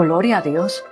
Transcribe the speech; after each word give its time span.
Gloria 0.00 0.38
a 0.38 0.40
Dios. 0.40 0.82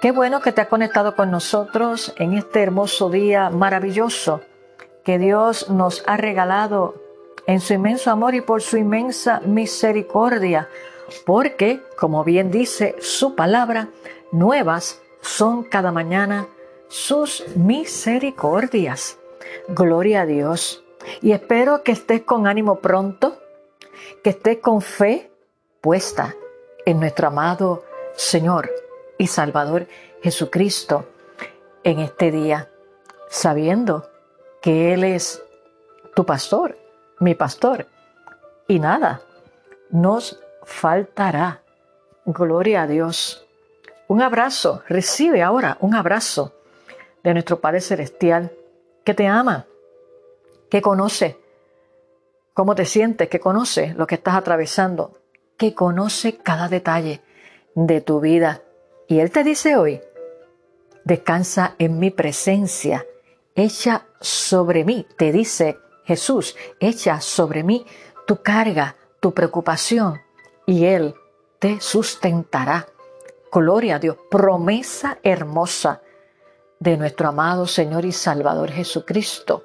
Qué 0.00 0.12
bueno 0.12 0.40
que 0.40 0.52
te 0.52 0.60
has 0.60 0.68
conectado 0.68 1.16
con 1.16 1.32
nosotros 1.32 2.14
en 2.16 2.34
este 2.34 2.62
hermoso 2.62 3.10
día 3.10 3.50
maravilloso 3.50 4.40
que 5.02 5.18
Dios 5.18 5.68
nos 5.68 6.04
ha 6.06 6.16
regalado 6.16 6.94
en 7.48 7.58
su 7.58 7.74
inmenso 7.74 8.12
amor 8.12 8.36
y 8.36 8.40
por 8.40 8.62
su 8.62 8.76
inmensa 8.76 9.40
misericordia, 9.44 10.68
porque, 11.26 11.82
como 11.98 12.22
bien 12.22 12.52
dice 12.52 12.94
su 13.00 13.34
palabra, 13.34 13.88
nuevas 14.30 15.02
son 15.20 15.64
cada 15.64 15.90
mañana 15.90 16.46
sus 16.86 17.44
misericordias. 17.56 19.18
Gloria 19.66 20.20
a 20.20 20.26
Dios. 20.26 20.84
Y 21.20 21.32
espero 21.32 21.82
que 21.82 21.90
estés 21.90 22.22
con 22.22 22.46
ánimo 22.46 22.76
pronto, 22.78 23.38
que 24.22 24.30
estés 24.30 24.58
con 24.58 24.82
fe 24.82 25.32
puesta 25.80 26.36
en 26.84 27.00
nuestro 27.00 27.28
amado 27.28 27.84
Señor 28.14 28.70
y 29.18 29.26
Salvador 29.26 29.86
Jesucristo 30.22 31.06
en 31.84 31.98
este 31.98 32.30
día, 32.30 32.70
sabiendo 33.28 34.10
que 34.60 34.94
Él 34.94 35.04
es 35.04 35.42
tu 36.14 36.24
pastor, 36.24 36.78
mi 37.18 37.34
pastor, 37.34 37.86
y 38.68 38.78
nada 38.78 39.22
nos 39.90 40.40
faltará. 40.64 41.62
Gloria 42.24 42.82
a 42.82 42.86
Dios. 42.86 43.46
Un 44.08 44.22
abrazo, 44.22 44.82
recibe 44.88 45.42
ahora 45.42 45.76
un 45.80 45.94
abrazo 45.94 46.54
de 47.22 47.32
nuestro 47.32 47.60
Padre 47.60 47.80
Celestial 47.80 48.52
que 49.04 49.14
te 49.14 49.26
ama, 49.26 49.66
que 50.70 50.82
conoce 50.82 51.38
cómo 52.54 52.74
te 52.74 52.84
sientes, 52.84 53.28
que 53.28 53.40
conoce 53.40 53.94
lo 53.96 54.06
que 54.06 54.16
estás 54.16 54.34
atravesando, 54.34 55.18
que 55.56 55.74
conoce 55.74 56.36
cada 56.36 56.68
detalle 56.68 57.22
de 57.74 58.00
tu 58.00 58.20
vida. 58.20 58.62
Y 59.08 59.20
Él 59.20 59.30
te 59.30 59.44
dice 59.44 59.76
hoy, 59.76 60.00
descansa 61.04 61.74
en 61.78 61.98
mi 61.98 62.10
presencia, 62.10 63.06
echa 63.54 64.06
sobre 64.20 64.84
mí, 64.84 65.06
te 65.16 65.32
dice 65.32 65.78
Jesús, 66.04 66.56
echa 66.80 67.20
sobre 67.20 67.62
mí 67.62 67.86
tu 68.26 68.42
carga, 68.42 68.96
tu 69.20 69.32
preocupación, 69.32 70.20
y 70.66 70.84
Él 70.86 71.14
te 71.58 71.80
sustentará. 71.80 72.86
Gloria 73.52 73.96
a 73.96 73.98
Dios, 73.98 74.16
promesa 74.30 75.18
hermosa 75.22 76.00
de 76.80 76.96
nuestro 76.96 77.28
amado 77.28 77.66
Señor 77.66 78.04
y 78.04 78.12
Salvador 78.12 78.70
Jesucristo. 78.70 79.64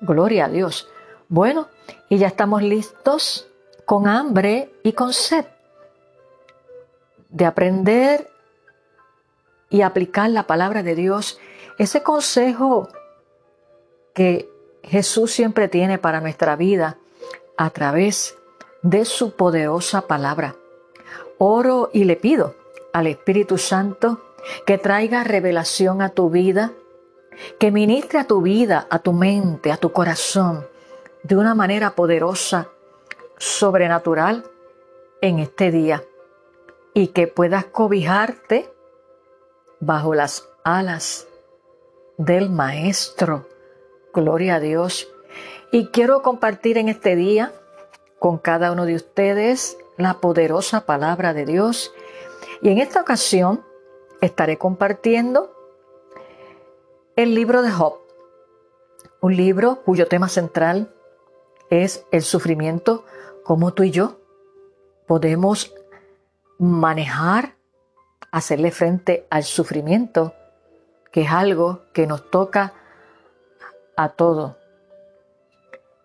Gloria 0.00 0.46
a 0.46 0.48
Dios. 0.48 0.88
Bueno, 1.28 1.68
y 2.08 2.18
ya 2.18 2.26
estamos 2.26 2.62
listos 2.62 3.49
con 3.90 4.06
hambre 4.06 4.72
y 4.84 4.92
con 4.92 5.12
sed, 5.12 5.46
de 7.28 7.44
aprender 7.44 8.30
y 9.68 9.82
aplicar 9.82 10.30
la 10.30 10.46
palabra 10.46 10.84
de 10.84 10.94
Dios, 10.94 11.40
ese 11.76 12.00
consejo 12.00 12.88
que 14.14 14.48
Jesús 14.84 15.32
siempre 15.32 15.66
tiene 15.66 15.98
para 15.98 16.20
nuestra 16.20 16.54
vida 16.54 16.98
a 17.56 17.70
través 17.70 18.36
de 18.82 19.04
su 19.04 19.34
poderosa 19.34 20.02
palabra. 20.02 20.54
Oro 21.38 21.90
y 21.92 22.04
le 22.04 22.14
pido 22.14 22.54
al 22.92 23.08
Espíritu 23.08 23.58
Santo 23.58 24.20
que 24.66 24.78
traiga 24.78 25.24
revelación 25.24 26.00
a 26.00 26.10
tu 26.10 26.30
vida, 26.30 26.70
que 27.58 27.72
ministre 27.72 28.20
a 28.20 28.28
tu 28.28 28.40
vida, 28.40 28.86
a 28.88 29.00
tu 29.00 29.12
mente, 29.12 29.72
a 29.72 29.78
tu 29.78 29.90
corazón, 29.90 30.64
de 31.24 31.34
una 31.34 31.56
manera 31.56 31.96
poderosa 31.96 32.68
sobrenatural 33.40 34.44
en 35.22 35.38
este 35.38 35.70
día 35.70 36.04
y 36.92 37.08
que 37.08 37.26
puedas 37.26 37.64
cobijarte 37.64 38.70
bajo 39.80 40.14
las 40.14 40.46
alas 40.62 41.26
del 42.18 42.50
Maestro. 42.50 43.48
Gloria 44.12 44.56
a 44.56 44.60
Dios. 44.60 45.08
Y 45.72 45.86
quiero 45.86 46.20
compartir 46.20 46.76
en 46.76 46.90
este 46.90 47.16
día 47.16 47.54
con 48.18 48.36
cada 48.36 48.72
uno 48.72 48.84
de 48.84 48.94
ustedes 48.94 49.78
la 49.96 50.20
poderosa 50.20 50.84
palabra 50.84 51.32
de 51.32 51.46
Dios. 51.46 51.94
Y 52.60 52.68
en 52.68 52.78
esta 52.78 53.00
ocasión 53.00 53.64
estaré 54.20 54.58
compartiendo 54.58 55.56
el 57.16 57.34
libro 57.34 57.62
de 57.62 57.70
Job, 57.70 58.00
un 59.22 59.34
libro 59.34 59.82
cuyo 59.82 60.08
tema 60.08 60.28
central 60.28 60.94
es 61.70 62.04
el 62.10 62.22
sufrimiento 62.22 63.04
cómo 63.44 63.72
tú 63.72 63.82
y 63.82 63.90
yo 63.90 64.20
podemos 65.06 65.74
manejar, 66.58 67.56
hacerle 68.30 68.70
frente 68.70 69.26
al 69.30 69.44
sufrimiento, 69.44 70.34
que 71.10 71.22
es 71.22 71.30
algo 71.30 71.82
que 71.92 72.06
nos 72.06 72.30
toca 72.30 72.74
a 73.96 74.10
todos. 74.10 74.56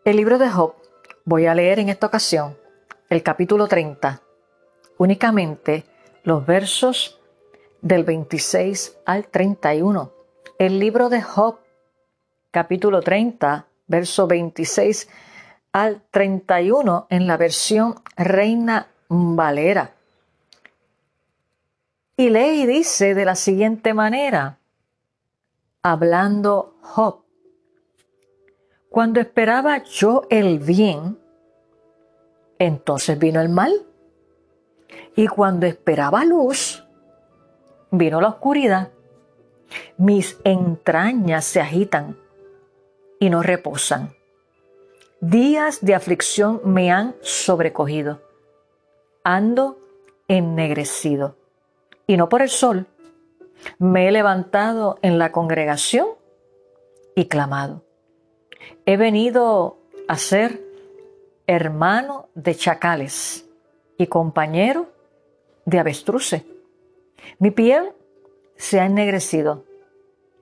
El 0.03 0.17
libro 0.17 0.37
de 0.37 0.49
Job, 0.49 0.75
voy 1.23 1.45
a 1.45 1.55
leer 1.55 1.79
en 1.79 1.89
esta 1.89 2.07
ocasión 2.07 2.57
el 3.09 3.21
capítulo 3.21 3.67
30, 3.67 4.21
únicamente 4.97 5.85
los 6.23 6.45
versos 6.45 7.21
del 7.81 8.03
26 8.03 8.97
al 9.05 9.27
31. 9.27 10.11
El 10.57 10.79
libro 10.79 11.09
de 11.09 11.21
Job, 11.21 11.59
capítulo 12.49 13.01
30, 13.01 13.67
verso 13.87 14.25
26 14.25 15.07
al 15.75 16.01
31 16.09 17.07
en 17.09 17.27
la 17.27 17.35
versión 17.35 17.95
Reina 18.15 18.87
Valera. 19.09 19.93
Y 22.15 22.29
lee 22.29 22.61
y 22.61 22.65
dice 22.65 23.13
de 23.13 23.25
la 23.25 23.35
siguiente 23.35 23.93
manera, 23.93 24.57
hablando 25.83 26.77
Job, 26.81 27.23
cuando 28.89 29.19
esperaba 29.19 29.83
yo 29.83 30.21
el 30.29 30.59
bien, 30.59 31.19
entonces 32.57 33.19
vino 33.19 33.41
el 33.41 33.49
mal. 33.49 33.73
Y 35.17 35.27
cuando 35.27 35.65
esperaba 35.65 36.23
luz, 36.23 36.85
vino 37.91 38.21
la 38.21 38.29
oscuridad. 38.29 38.91
Mis 39.97 40.37
entrañas 40.45 41.43
se 41.43 41.59
agitan 41.59 42.17
y 43.19 43.29
no 43.29 43.43
reposan. 43.43 44.14
Días 45.21 45.83
de 45.83 45.95
aflicción 45.95 46.61
me 46.65 46.91
han 46.91 47.15
sobrecogido. 47.21 48.21
Ando 49.23 49.79
ennegrecido. 50.27 51.37
Y 52.05 52.17
no 52.17 52.29
por 52.29 52.41
el 52.41 52.49
sol. 52.49 52.85
Me 53.79 54.07
he 54.07 54.11
levantado 54.11 54.99
en 55.01 55.17
la 55.17 55.31
congregación 55.31 56.07
y 57.15 57.25
clamado. 57.25 57.83
He 58.85 58.97
venido 58.97 59.77
a 60.07 60.17
ser 60.17 60.61
hermano 61.47 62.29
de 62.35 62.55
chacales 62.55 63.45
y 63.97 64.07
compañero 64.07 64.89
de 65.65 65.79
avestruces. 65.79 66.43
Mi 67.39 67.51
piel 67.51 67.93
se 68.57 68.79
ha 68.79 68.85
ennegrecido 68.85 69.63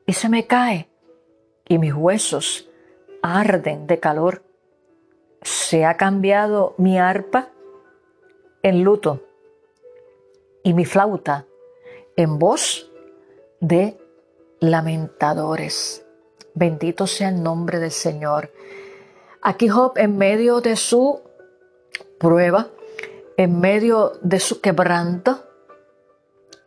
y 0.05 0.13
se 0.13 0.29
me 0.29 0.47
cae 0.47 0.89
y 1.67 1.77
mis 1.77 1.93
huesos 1.93 2.69
arden 3.21 3.87
de 3.87 3.99
calor 3.99 4.43
se 5.43 5.85
ha 5.85 5.97
cambiado 5.97 6.75
mi 6.77 6.97
arpa 6.97 7.49
en 8.61 8.83
luto 8.83 9.21
y 10.63 10.73
mi 10.73 10.85
flauta 10.85 11.45
en 12.15 12.39
voz 12.39 12.91
de 13.59 13.97
lamentadores. 14.59 16.05
Bendito 16.53 17.07
sea 17.07 17.29
el 17.29 17.43
nombre 17.43 17.79
del 17.79 17.91
Señor. 17.91 18.51
Aquí 19.41 19.67
Job 19.67 19.93
en 19.97 20.17
medio 20.17 20.61
de 20.61 20.75
su 20.75 21.21
prueba, 22.19 22.69
en 23.37 23.59
medio 23.59 24.13
de 24.21 24.39
su 24.39 24.61
quebranto, 24.61 25.43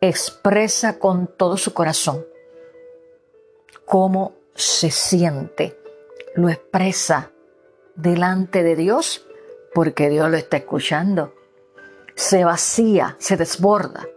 expresa 0.01 0.99
con 0.99 1.27
todo 1.27 1.57
su 1.57 1.73
corazón 1.73 2.23
cómo 3.87 4.33
se 4.53 4.91
siente, 4.91 5.79
lo 6.35 6.49
expresa 6.49 7.31
delante 7.97 8.63
de 8.63 8.75
Dios 8.75 9.25
porque 9.73 10.09
Dios 10.09 10.31
lo 10.31 10.37
está 10.37 10.57
escuchando. 10.57 11.33
Se 12.15 12.45
vacía, 12.45 13.15
se 13.19 13.35
desborda 13.35 14.07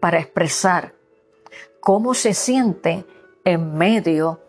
para 0.00 0.18
expresar 0.18 0.94
cómo 1.80 2.14
se 2.14 2.34
siente 2.34 3.04
en 3.44 3.76
medio 3.76 4.40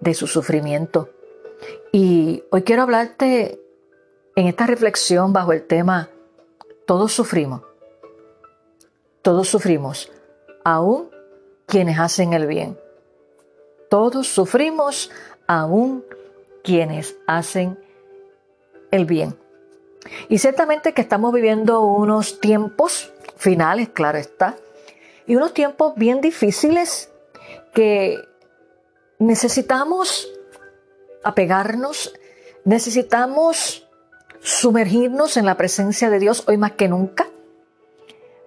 de 0.00 0.14
su 0.14 0.26
sufrimiento. 0.26 1.10
Y 1.92 2.44
hoy 2.50 2.62
quiero 2.62 2.82
hablarte 2.82 3.60
en 4.36 4.46
esta 4.46 4.66
reflexión 4.66 5.32
bajo 5.32 5.52
el 5.52 5.66
tema 5.66 6.10
Todos 6.86 7.12
sufrimos. 7.12 7.62
Todos 9.22 9.48
sufrimos, 9.48 10.10
aún 10.64 11.10
quienes 11.66 11.98
hacen 11.98 12.32
el 12.32 12.46
bien. 12.46 12.78
Todos 13.90 14.28
sufrimos, 14.28 15.10
aún 15.46 16.04
quienes 16.68 17.16
hacen 17.26 17.78
el 18.90 19.06
bien. 19.06 19.38
Y 20.28 20.36
ciertamente 20.36 20.92
que 20.92 21.00
estamos 21.00 21.32
viviendo 21.32 21.80
unos 21.80 22.40
tiempos 22.40 23.10
finales, 23.38 23.88
claro 23.88 24.18
está, 24.18 24.54
y 25.26 25.34
unos 25.36 25.54
tiempos 25.54 25.94
bien 25.96 26.20
difíciles 26.20 27.10
que 27.72 28.18
necesitamos 29.18 30.30
apegarnos, 31.24 32.12
necesitamos 32.64 33.88
sumergirnos 34.40 35.38
en 35.38 35.46
la 35.46 35.56
presencia 35.56 36.10
de 36.10 36.18
Dios 36.18 36.44
hoy 36.48 36.58
más 36.58 36.72
que 36.72 36.88
nunca 36.88 37.28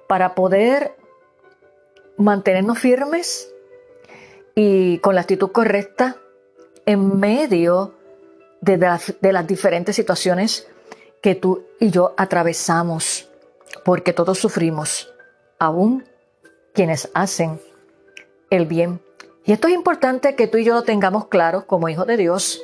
para 0.08 0.36
poder 0.36 0.96
mantenernos 2.18 2.78
firmes 2.78 3.52
y 4.54 5.00
con 5.00 5.16
la 5.16 5.22
actitud 5.22 5.52
correcta 5.52 6.18
en 6.86 7.20
medio 7.20 7.96
de, 8.62 8.78
las 8.78 9.48
diferentes 9.48 9.96
situaciones 9.96 10.68
que 11.22 11.36
tú 11.36 11.66
y 11.80 11.90
yo 11.90 12.14
atravesamos, 12.18 13.28
porque 13.84 14.14
todos 14.14 14.38
sufrimos, 14.38 15.14
aún 15.60 16.06
quienes 16.74 17.10
hacen 17.14 17.60
el 18.50 18.66
bien. 18.66 19.02
Y 19.44 19.54
esto 19.54 19.68
es 19.68 19.74
importante 19.74 20.36
que 20.36 20.48
tú 20.48 20.58
y 20.58 20.64
yo 20.64 20.74
lo 20.74 20.84
tengamos 20.84 21.28
claro 21.28 21.66
como 21.66 21.90
hijos 21.90 22.06
de 22.08 22.18
Dios, 22.18 22.62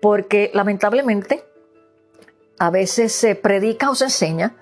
porque 0.00 0.50
lamentablemente 0.54 1.44
a 2.58 2.70
veces 2.70 3.12
se 3.12 3.34
predica 3.34 3.90
o 3.90 3.94
se 3.94 4.04
enseña 4.04 4.54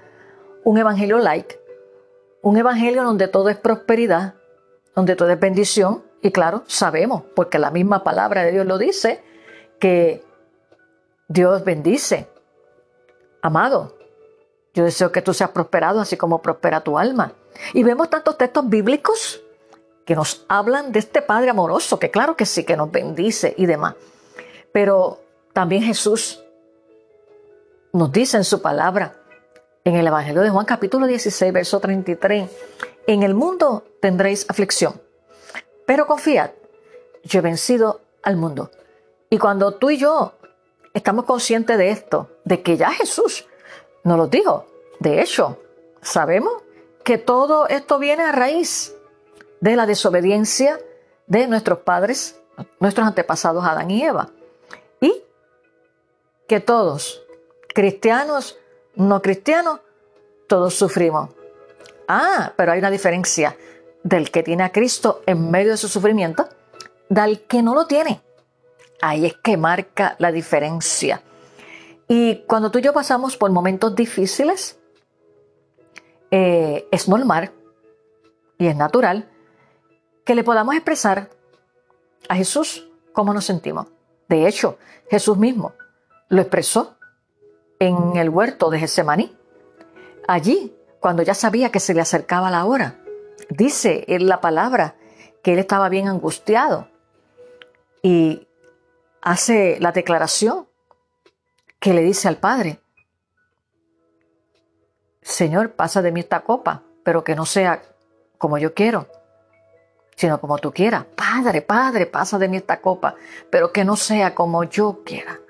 un 0.65 0.79
evangelio 0.79 1.19
like, 1.19 1.61
un 2.41 2.57
evangelio 2.57 3.03
donde 3.03 3.29
todo 3.29 3.51
es 3.51 3.57
prosperidad, 3.57 4.35
donde 4.95 5.17
todo 5.17 5.31
es 5.31 5.39
bendición, 5.39 6.03
y 6.23 6.31
claro, 6.31 6.63
sabemos, 6.67 7.25
porque 7.35 7.59
la 7.59 7.71
misma 7.71 8.05
palabra 8.05 8.45
de 8.45 8.53
Dios 8.53 8.67
lo 8.67 8.79
dice, 8.79 9.23
que 9.81 10.23
Dios 11.33 11.65
bendice. 11.65 12.29
Amado, 13.41 13.97
yo 14.75 14.85
deseo 14.85 15.11
que 15.11 15.23
tú 15.23 15.33
seas 15.33 15.51
prosperado 15.51 16.01
así 16.01 16.17
como 16.17 16.43
prospera 16.43 16.83
tu 16.83 16.99
alma. 16.99 17.33
Y 17.73 17.83
vemos 17.83 18.11
tantos 18.11 18.37
textos 18.37 18.69
bíblicos 18.69 19.41
que 20.05 20.15
nos 20.15 20.45
hablan 20.49 20.93
de 20.93 20.99
este 20.99 21.23
Padre 21.23 21.51
amoroso, 21.51 21.99
que 21.99 22.11
claro 22.11 22.37
que 22.37 22.45
sí, 22.45 22.65
que 22.65 22.77
nos 22.77 22.91
bendice 22.91 23.55
y 23.57 23.67
demás. 23.67 23.95
Pero 24.73 25.21
también 25.53 25.83
Jesús 25.83 26.43
nos 27.93 28.13
dice 28.13 28.37
en 28.37 28.45
su 28.45 28.61
palabra, 28.61 29.17
en 29.85 29.97
el 29.97 30.07
Evangelio 30.07 30.43
de 30.43 30.51
Juan 30.51 30.67
capítulo 30.67 31.07
16, 31.07 31.53
verso 31.53 31.81
33, 31.81 32.51
en 33.07 33.23
el 33.23 33.35
mundo 33.35 33.85
tendréis 34.01 34.49
aflicción, 34.49 35.01
pero 35.87 36.07
confiad, 36.07 36.51
yo 37.25 37.41
he 37.41 37.43
vencido 37.43 38.01
al 38.23 38.37
mundo. 38.37 38.71
Y 39.29 39.39
cuando 39.39 39.73
tú 39.75 39.91
y 39.91 39.99
yo 39.99 40.35
estamos 40.95 41.25
conscientes 41.25 41.79
de 41.79 41.91
esto, 41.91 42.31
de 42.45 42.63
que 42.63 42.77
ya 42.77 42.91
Jesús 42.91 43.47
nos 44.05 44.19
lo 44.19 44.27
dijo, 44.27 44.67
de 45.01 45.21
hecho, 45.21 45.59
sabemos 46.01 46.63
que 47.05 47.19
todo 47.19 47.69
esto 47.69 47.99
viene 47.99 48.23
a 48.23 48.33
raíz 48.33 48.95
de 49.61 49.77
la 49.77 49.87
desobediencia 49.87 50.79
de 51.27 51.47
nuestros 51.47 51.79
padres, 51.81 52.41
nuestros 52.81 53.07
antepasados 53.07 53.65
Adán 53.65 53.91
y 53.91 54.03
Eva. 54.03 54.31
Y 55.01 55.23
que 56.47 56.61
todos, 56.61 57.23
cristianos, 57.69 58.59
no 58.95 59.23
cristianos, 59.23 59.81
todos 60.47 60.75
sufrimos. 60.75 61.31
Ah, 62.09 62.53
pero 62.57 62.73
hay 62.73 62.79
una 62.79 62.91
diferencia 62.91 63.57
del 64.03 64.31
que 64.31 64.43
tiene 64.43 64.65
a 64.65 64.73
Cristo 64.73 65.23
en 65.27 65.51
medio 65.51 65.71
de 65.71 65.77
su 65.77 65.89
sufrimiento 65.89 66.49
del 67.09 67.43
que 67.43 67.63
no 67.63 67.75
lo 67.75 67.87
tiene. 67.87 68.21
Ahí 69.03 69.27
es 69.27 69.35
que 69.35 69.57
marca 69.57 70.15
la 70.21 70.31
diferencia. 70.31 71.23
Y 72.07 72.45
cuando 72.47 72.71
tú 72.71 72.79
y 72.79 72.83
yo 72.83 72.93
pasamos 72.93 73.37
por 73.37 73.51
momentos 73.51 73.97
difíciles, 73.97 74.79
eh, 76.31 76.87
es 76.93 77.09
normal 77.09 77.51
y 78.59 78.69
es 78.69 78.77
natural 78.77 79.29
que 80.25 80.37
le 80.37 80.45
podamos 80.45 80.77
expresar 80.77 81.31
a 82.29 82.37
Jesús 82.37 82.89
cómo 83.13 83.35
nos 83.35 83.45
sentimos. 83.45 83.89
De 84.29 84.47
hecho, 84.47 84.79
Jesús 85.11 85.37
mismo 85.37 85.75
lo 86.29 86.41
expresó 86.41 86.97
en 87.81 88.17
el 88.17 88.29
huerto 88.29 88.71
de 88.71 88.79
Getsemaní. 88.79 89.37
Allí, 90.29 90.77
cuando 91.01 91.25
ya 91.25 91.35
sabía 91.35 91.73
que 91.73 91.81
se 91.81 91.93
le 91.93 92.01
acercaba 92.01 92.53
la 92.53 92.65
hora, 92.67 93.01
dice 93.51 94.05
en 94.07 94.29
la 94.29 94.41
palabra 94.41 94.95
que 95.43 95.55
él 95.55 95.59
estaba 95.59 95.89
bien 95.89 96.07
angustiado 96.07 96.87
y 98.01 98.47
hace 99.23 99.79
la 99.81 99.93
declaración 99.93 100.69
que 101.79 101.95
le 101.95 102.03
dice 102.03 102.29
al 102.29 102.37
Padre, 102.37 102.81
Señor, 105.23 105.73
pasa 105.73 106.03
de 106.03 106.13
mí 106.13 106.21
esta 106.21 106.41
copa, 106.41 106.83
pero 107.05 107.25
que 107.25 107.37
no 107.37 107.47
sea 107.47 107.83
como 108.39 108.59
yo 108.59 108.75
quiero, 108.75 109.09
sino 110.17 110.41
como 110.41 110.59
tú 110.59 110.73
quieras. 110.73 111.07
Padre, 111.17 111.63
Padre, 111.63 112.07
pasa 112.07 112.39
de 112.39 112.49
mí 112.49 112.57
esta 112.57 112.81
copa, 112.81 113.15
pero 113.49 113.73
que 113.73 113.85
no 113.85 113.97
sea 113.97 114.35
como 114.35 114.65
yo 114.65 115.03
quiera, 115.05 115.41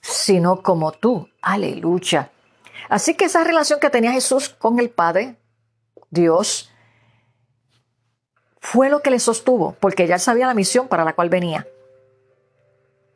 sino 0.00 0.62
como 0.62 0.92
tú. 0.92 1.28
Aleluya. 1.42 2.30
Así 2.88 3.14
que 3.14 3.26
esa 3.26 3.44
relación 3.44 3.78
que 3.78 3.90
tenía 3.90 4.12
Jesús 4.12 4.48
con 4.48 4.78
el 4.78 4.88
Padre, 4.88 5.36
Dios, 6.08 6.72
fue 8.58 8.88
lo 8.88 9.00
que 9.00 9.10
le 9.10 9.18
sostuvo, 9.18 9.72
porque 9.80 10.06
ya 10.06 10.18
sabía 10.18 10.46
la 10.46 10.54
misión 10.54 10.88
para 10.88 11.04
la 11.04 11.14
cual 11.14 11.28
venía, 11.28 11.66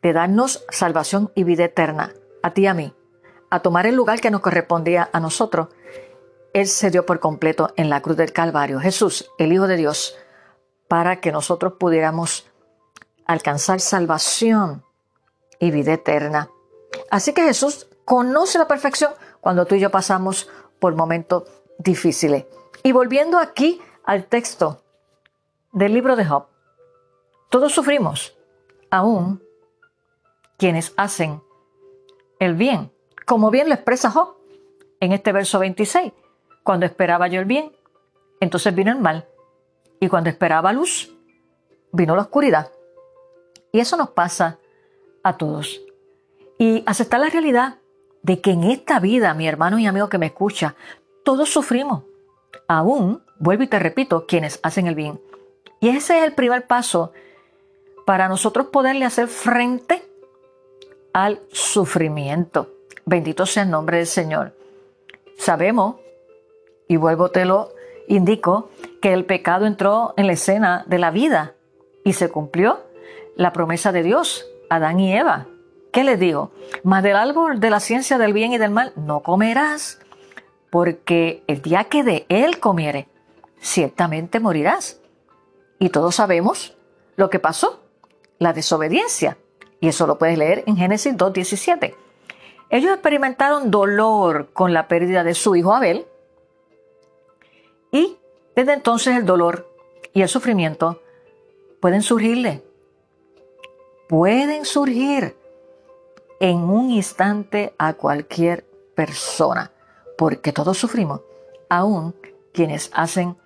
de 0.05 0.13
darnos 0.13 0.65
salvación 0.71 1.33
y 1.35 1.43
vida 1.43 1.65
eterna, 1.65 2.15
a 2.45 2.53
ti 2.53 2.63
y 2.63 2.67
a 2.69 2.75
mí 2.75 2.95
a 3.55 3.61
tomar 3.61 3.87
el 3.87 3.95
lugar 3.95 4.21
que 4.21 4.33
nos 4.33 4.41
correspondía 4.41 5.09
a 5.13 5.21
nosotros, 5.21 5.69
Él 6.55 6.67
se 6.67 6.91
dio 6.91 7.07
por 7.07 7.21
completo 7.21 7.73
en 7.77 7.89
la 7.89 8.03
cruz 8.03 8.17
del 8.17 8.33
Calvario, 8.33 8.81
Jesús, 8.81 9.31
el 9.39 9.53
Hijo 9.53 9.69
de 9.69 9.77
Dios, 9.77 10.17
para 10.89 11.21
que 11.21 11.31
nosotros 11.31 11.75
pudiéramos 11.79 12.51
alcanzar 13.27 13.79
salvación 13.79 14.85
y 15.61 15.71
vida 15.71 15.93
eterna. 15.93 16.51
Así 17.13 17.33
que 17.33 17.43
Jesús 17.43 17.87
conoce 18.05 18.59
la 18.59 18.67
perfección 18.67 19.13
cuando 19.41 19.67
tú 19.67 19.77
y 19.77 19.81
yo 19.81 19.93
pasamos 19.93 20.51
por 20.81 20.97
momentos 20.97 21.45
difíciles. 21.79 22.47
Y 22.83 22.91
volviendo 22.91 23.39
aquí 23.39 23.81
al 24.05 24.25
texto 24.25 24.83
del 25.71 25.95
libro 25.95 26.17
de 26.17 26.25
Job, 26.25 26.47
todos 27.51 27.73
sufrimos, 27.73 28.37
aún 28.91 29.44
quienes 30.57 30.93
hacen 30.97 31.43
el 32.39 32.55
bien 32.55 32.95
como 33.25 33.51
bien 33.51 33.69
lo 33.69 33.75
expresa 33.75 34.11
Job 34.11 34.37
en 35.01 35.13
este 35.13 35.33
verso 35.33 35.59
26. 35.59 36.13
Cuando 36.63 36.87
esperaba 36.87 37.29
yo 37.29 37.41
el 37.41 37.47
bien, 37.47 37.73
entonces 38.41 38.75
vino 38.75 38.93
el 38.93 38.99
mal. 38.99 39.27
Y 40.01 40.09
cuando 40.09 40.31
esperaba 40.31 40.73
luz, 40.73 41.11
vino 41.93 42.15
la 42.17 42.23
oscuridad. 42.23 42.71
Y 43.73 43.81
eso 43.81 43.97
nos 43.97 44.11
pasa 44.11 44.59
a 45.23 45.37
todos. 45.37 45.81
Y 46.59 46.83
aceptar 46.87 47.21
la 47.21 47.31
realidad 47.31 47.79
de 48.23 48.41
que 48.41 48.53
en 48.53 48.65
esta 48.65 49.01
vida, 49.01 49.35
mi 49.35 49.49
hermano 49.49 49.79
y 49.79 49.87
amigo 49.87 50.09
que 50.09 50.19
me 50.19 50.27
escucha, 50.27 50.75
todos 51.25 51.51
sufrimos. 51.51 52.05
Aún, 52.69 53.23
vuelvo 53.39 53.65
y 53.65 53.69
te 53.69 53.79
repito, 53.79 54.27
quienes 54.27 54.61
hacen 54.63 54.87
el 54.87 54.95
bien. 54.95 55.21
Y 55.81 55.89
ese 55.89 56.19
es 56.19 56.25
el 56.25 56.35
primer 56.35 56.67
paso 56.67 57.13
para 58.07 58.29
nosotros 58.29 58.67
poderle 58.67 59.05
hacer 59.05 59.29
frente 59.29 60.07
al 61.15 61.41
sufrimiento. 61.51 62.75
Bendito 63.07 63.47
sea 63.47 63.63
el 63.63 63.71
nombre 63.71 63.99
del 63.99 64.07
Señor. 64.07 64.53
Sabemos, 65.39 65.97
y 66.89 66.97
vuelvo 66.97 67.31
te 67.31 67.47
lo 67.47 67.71
indico, 68.09 68.69
que 69.01 69.15
el 69.15 69.25
pecado 69.25 69.65
entró 69.65 70.13
en 70.17 70.27
la 70.27 70.35
escena 70.35 70.85
de 70.87 70.99
la 70.99 71.11
vida 71.11 71.55
y 72.05 72.13
se 72.15 72.29
cumplió 72.29 72.81
la 73.37 73.53
promesa 73.53 73.93
de 73.93 74.03
Dios, 74.03 74.45
Adán 74.69 75.01
y 75.01 75.17
Eva. 75.17 75.47
¿Qué 75.93 76.03
les 76.03 76.19
digo? 76.19 76.51
Más 76.83 77.03
del 77.05 77.17
árbol 77.17 77.61
de 77.61 77.71
la 77.71 77.81
ciencia 77.81 78.19
del 78.19 78.33
bien 78.33 78.53
y 78.53 78.59
del 78.59 78.71
mal 78.71 78.93
no 78.97 79.21
comerás, 79.21 80.01
porque 80.71 81.45
el 81.47 81.63
día 81.63 81.85
que 81.85 82.03
de 82.03 82.27
él 82.29 82.59
comiere, 82.59 83.07
ciertamente 83.61 84.41
morirás. 84.41 85.01
Y 85.79 85.91
todos 85.91 86.17
sabemos 86.17 86.77
lo 87.15 87.31
que 87.31 87.39
pasó, 87.39 87.81
la 88.41 88.53
desobediencia. 88.53 89.39
Y 89.85 89.89
eso 89.89 90.07
lo 90.07 90.17
puedes 90.17 90.39
leer 90.39 90.65
en 90.67 90.79
Génesis 90.79 91.15
2.17. 91.15 91.95
Ellos 92.71 92.91
experimentaron 92.91 93.71
dolor 93.71 94.49
con 94.55 94.73
la 94.73 94.89
pérdida 94.89 95.23
de 95.25 95.35
su 95.35 95.57
hijo 95.57 95.75
Abel 95.75 96.07
y 97.93 98.17
Desde 98.57 98.73
entonces 98.73 99.15
el 99.15 99.27
dolor 99.27 99.71
y 100.15 100.23
el 100.23 100.29
sufrimiento 100.31 101.03
pueden 101.81 102.01
surgirle. 102.01 102.63
Pueden 104.09 104.65
surgir 104.65 105.37
en 106.41 106.61
un 106.61 106.91
instante 106.91 107.75
a 107.77 107.93
cualquier 107.93 108.65
persona, 108.95 109.71
porque 110.17 110.53
todos 110.53 110.79
sufrimos, 110.79 111.21
aún 111.69 112.15
quienes 112.55 112.91
hacen 112.95 113.37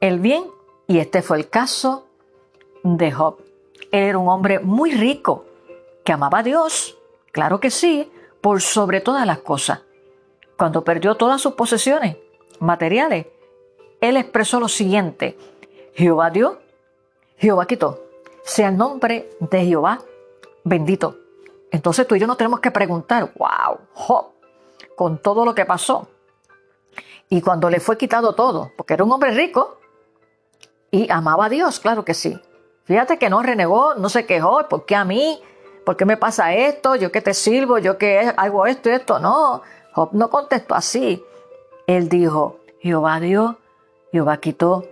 el 0.00 0.18
bien, 0.18 0.44
y 0.86 0.98
este 0.98 1.20
fue 1.20 1.36
el 1.36 1.50
caso 1.50 2.06
de 2.84 3.12
Job. 3.12 3.36
Él 3.92 4.04
era 4.04 4.18
un 4.18 4.30
hombre 4.30 4.60
muy 4.60 4.92
rico, 4.92 5.44
que 6.08 6.14
amaba 6.14 6.38
a 6.38 6.42
Dios, 6.42 6.96
claro 7.32 7.60
que 7.60 7.70
sí, 7.70 8.10
por 8.40 8.62
sobre 8.62 9.02
todas 9.02 9.26
las 9.26 9.40
cosas. 9.40 9.82
Cuando 10.56 10.82
perdió 10.82 11.16
todas 11.16 11.38
sus 11.38 11.52
posesiones 11.52 12.16
materiales, 12.60 13.26
él 14.00 14.16
expresó 14.16 14.58
lo 14.58 14.68
siguiente, 14.68 15.36
Jehová 15.92 16.30
dio, 16.30 16.62
Jehová 17.36 17.66
quitó, 17.66 18.06
sea 18.42 18.70
el 18.70 18.78
nombre 18.78 19.36
de 19.38 19.66
Jehová 19.66 19.98
bendito. 20.64 21.18
Entonces 21.70 22.06
tú 22.06 22.14
y 22.14 22.20
yo 22.20 22.26
nos 22.26 22.38
tenemos 22.38 22.60
que 22.60 22.70
preguntar, 22.70 23.30
wow, 23.36 23.78
Job, 23.92 24.28
con 24.96 25.18
todo 25.18 25.44
lo 25.44 25.54
que 25.54 25.66
pasó, 25.66 26.08
y 27.28 27.42
cuando 27.42 27.68
le 27.68 27.80
fue 27.80 27.98
quitado 27.98 28.34
todo, 28.34 28.72
porque 28.78 28.94
era 28.94 29.04
un 29.04 29.12
hombre 29.12 29.32
rico 29.32 29.78
y 30.90 31.10
amaba 31.10 31.44
a 31.44 31.48
Dios, 31.50 31.80
claro 31.80 32.02
que 32.06 32.14
sí. 32.14 32.40
Fíjate 32.84 33.18
que 33.18 33.28
no 33.28 33.42
renegó, 33.42 33.94
no 33.96 34.08
se 34.08 34.24
quejó, 34.24 34.66
¿por 34.70 34.86
qué 34.86 34.96
a 34.96 35.04
mí? 35.04 35.42
¿Por 35.88 35.96
qué 35.96 36.04
me 36.04 36.18
pasa 36.18 36.52
esto? 36.52 36.96
¿Yo 36.96 37.10
que 37.10 37.22
te 37.22 37.32
sirvo? 37.32 37.78
¿Yo 37.78 37.96
que 37.96 38.30
hago 38.36 38.66
esto 38.66 38.90
y 38.90 38.92
esto? 38.92 39.20
No, 39.20 39.62
Job 39.94 40.10
no 40.12 40.28
contestó 40.28 40.74
así. 40.74 41.24
Él 41.86 42.10
dijo, 42.10 42.58
Jehová 42.80 43.20
dio, 43.20 43.56
Jehová 44.12 44.36
quitó, 44.36 44.84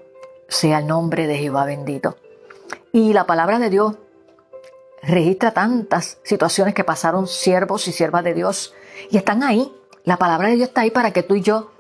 sea 0.48 0.78
el 0.78 0.86
nombre 0.86 1.26
de 1.26 1.36
Jehová 1.36 1.66
bendito. 1.66 2.16
Y 2.92 3.12
la 3.12 3.26
palabra 3.26 3.58
de 3.58 3.68
Dios 3.68 3.96
registra 5.02 5.52
tantas 5.52 6.16
situaciones 6.22 6.72
que 6.72 6.82
pasaron 6.82 7.26
siervos 7.26 7.86
y 7.88 7.92
siervas 7.92 8.24
de 8.24 8.32
Dios 8.32 8.72
y 9.10 9.18
están 9.18 9.42
ahí. 9.42 9.70
La 10.04 10.16
palabra 10.16 10.48
de 10.48 10.56
Dios 10.56 10.68
está 10.68 10.80
ahí 10.80 10.90
para 10.90 11.10
que 11.10 11.22
tú 11.22 11.34
y 11.34 11.42
yo 11.42 11.72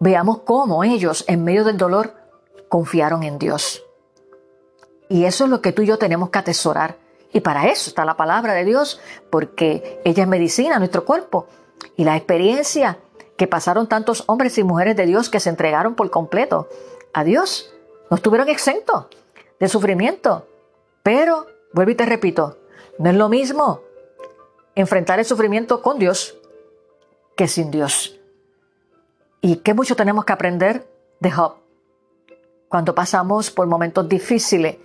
veamos 0.00 0.40
cómo 0.40 0.82
ellos 0.82 1.24
en 1.28 1.44
medio 1.44 1.62
del 1.62 1.76
dolor 1.76 2.14
confiaron 2.68 3.22
en 3.22 3.38
Dios. 3.38 3.84
Y 5.08 5.24
eso 5.24 5.44
es 5.44 5.50
lo 5.50 5.60
que 5.60 5.70
tú 5.70 5.82
y 5.82 5.86
yo 5.86 5.98
tenemos 5.98 6.30
que 6.30 6.40
atesorar. 6.40 7.03
Y 7.34 7.40
para 7.40 7.66
eso 7.66 7.90
está 7.90 8.04
la 8.04 8.16
palabra 8.16 8.54
de 8.54 8.64
Dios, 8.64 9.00
porque 9.28 10.00
ella 10.04 10.22
es 10.22 10.28
medicina 10.28 10.78
nuestro 10.78 11.04
cuerpo. 11.04 11.48
Y 11.96 12.04
la 12.04 12.16
experiencia 12.16 12.98
que 13.36 13.48
pasaron 13.48 13.88
tantos 13.88 14.22
hombres 14.28 14.56
y 14.56 14.62
mujeres 14.62 14.94
de 14.94 15.04
Dios 15.04 15.28
que 15.28 15.40
se 15.40 15.50
entregaron 15.50 15.96
por 15.96 16.08
completo 16.10 16.68
a 17.12 17.24
Dios, 17.24 17.74
no 18.08 18.16
estuvieron 18.16 18.48
exentos 18.48 19.06
de 19.58 19.68
sufrimiento. 19.68 20.46
Pero, 21.02 21.48
vuelvo 21.72 21.90
y 21.90 21.96
te 21.96 22.06
repito, 22.06 22.56
no 23.00 23.10
es 23.10 23.16
lo 23.16 23.28
mismo 23.28 23.80
enfrentar 24.76 25.18
el 25.18 25.24
sufrimiento 25.24 25.82
con 25.82 25.98
Dios 25.98 26.38
que 27.36 27.48
sin 27.48 27.72
Dios. 27.72 28.20
Y 29.40 29.56
qué 29.56 29.74
mucho 29.74 29.96
tenemos 29.96 30.24
que 30.24 30.32
aprender 30.32 30.88
de 31.18 31.32
Job. 31.32 31.56
Cuando 32.68 32.94
pasamos 32.94 33.50
por 33.50 33.66
momentos 33.66 34.08
difíciles, 34.08 34.76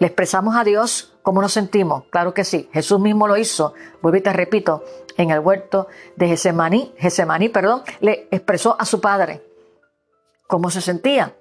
le 0.00 0.06
expresamos 0.06 0.56
a 0.56 0.64
Dios 0.64 1.14
cómo 1.22 1.42
nos 1.42 1.52
sentimos. 1.52 2.04
Claro 2.10 2.32
que 2.32 2.42
sí, 2.42 2.70
Jesús 2.72 2.98
mismo 2.98 3.28
lo 3.28 3.36
hizo. 3.36 3.74
Vuelvo 4.00 4.16
y 4.16 4.22
te 4.22 4.32
repito, 4.32 4.82
en 5.18 5.30
el 5.30 5.40
huerto 5.40 5.88
de 6.16 6.26
Gesemaní, 6.26 6.94
Gesemaní, 6.96 7.50
perdón, 7.50 7.82
le 8.00 8.26
expresó 8.30 8.76
a 8.80 8.86
su 8.86 9.02
padre 9.02 9.42
cómo 10.46 10.70
se 10.70 10.80
sentía. 10.80 11.36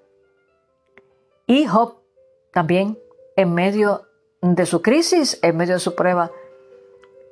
Y 1.47 1.65
Job 1.67 2.01
también, 2.51 2.99
en 3.37 3.53
medio 3.53 4.07
de 4.41 4.65
su 4.65 4.81
crisis, 4.81 5.39
en 5.41 5.55
medio 5.55 5.75
de 5.75 5.79
su 5.79 5.95
prueba, 5.95 6.29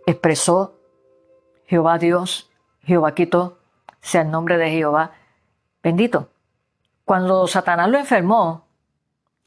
expresó 0.06 0.76
Jehová 1.66 1.98
Dios, 1.98 2.50
Jehová 2.84 3.14
quitó, 3.14 3.58
sea 4.00 4.22
el 4.22 4.32
nombre 4.32 4.58
de 4.58 4.70
Jehová 4.72 5.12
bendito. 5.84 6.30
Cuando 7.04 7.48
Satanás 7.48 7.90
lo 7.90 7.98
enfermó, 7.98 8.66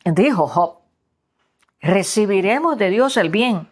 dijo 0.05 0.47
Job, 0.47 0.80
recibiremos 1.81 2.79
de 2.79 2.91
Dios 2.91 3.17
el 3.17 3.31
bien 3.31 3.69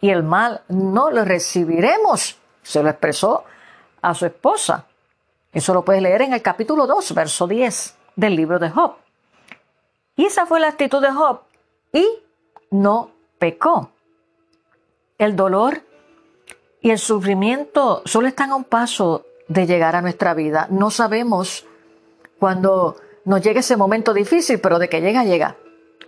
y 0.00 0.10
el 0.10 0.22
mal 0.22 0.62
no 0.68 1.10
lo 1.10 1.24
recibiremos. 1.24 2.38
Se 2.62 2.82
lo 2.82 2.90
expresó 2.90 3.44
a 4.00 4.14
su 4.14 4.26
esposa. 4.26 4.86
Eso 5.52 5.74
lo 5.74 5.84
puedes 5.84 6.02
leer 6.02 6.22
en 6.22 6.32
el 6.32 6.42
capítulo 6.42 6.86
2, 6.86 7.14
verso 7.14 7.46
10 7.46 7.96
del 8.16 8.36
libro 8.36 8.58
de 8.58 8.70
Job. 8.70 8.96
Y 10.16 10.26
esa 10.26 10.46
fue 10.46 10.60
la 10.60 10.68
actitud 10.68 11.00
de 11.00 11.12
Job 11.12 11.40
y 11.92 12.06
no 12.70 13.10
pecó. 13.38 13.90
El 15.18 15.36
dolor 15.36 15.82
y 16.80 16.90
el 16.90 16.98
sufrimiento 16.98 18.02
solo 18.04 18.26
están 18.26 18.50
a 18.50 18.56
un 18.56 18.64
paso 18.64 19.24
de 19.46 19.66
llegar 19.66 19.94
a 19.94 20.02
nuestra 20.02 20.34
vida. 20.34 20.66
No 20.70 20.90
sabemos 20.90 21.66
cuándo 22.38 22.96
nos 23.24 23.40
llegue 23.40 23.60
ese 23.60 23.76
momento 23.76 24.12
difícil, 24.12 24.60
pero 24.60 24.78
de 24.78 24.88
que 24.88 25.00
llega, 25.00 25.24
llega. 25.24 25.56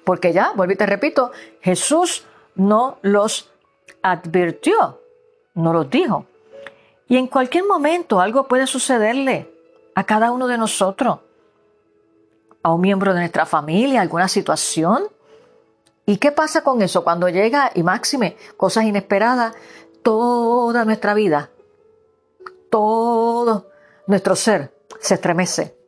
Porque 0.05 0.33
ya, 0.33 0.53
y 0.69 0.77
te 0.77 0.87
repito, 0.87 1.33
Jesús 1.61 2.27
no 2.55 2.99
los 3.03 3.51
advirtió, 4.03 5.01
no 5.55 5.73
los 5.73 5.89
dijo. 5.91 6.27
Y 7.09 7.17
en 7.17 7.27
cualquier 7.27 7.65
momento 7.65 8.21
algo 8.21 8.47
puede 8.49 8.67
sucederle 8.67 9.51
a 9.95 10.05
cada 10.05 10.31
uno 10.31 10.47
de 10.47 10.59
nosotros, 10.59 11.21
a 12.63 12.73
un 12.73 12.81
miembro 12.81 13.13
de 13.15 13.21
nuestra 13.21 13.47
familia, 13.47 14.01
alguna 14.01 14.29
situación. 14.29 15.05
¿Y 16.07 16.19
qué 16.19 16.33
pasa 16.33 16.63
con 16.63 16.83
eso? 16.83 17.03
Cuando 17.03 17.29
llega, 17.29 17.71
y 17.75 17.83
máxime, 17.83 18.37
cosas 18.57 18.85
inesperadas, 18.85 19.55
toda 20.03 20.85
nuestra 20.85 21.15
vida 21.15 21.51
todo 22.75 23.71
nuestro 24.09 24.35
ser 24.35 24.75
se 24.99 25.15
estremece 25.15 25.79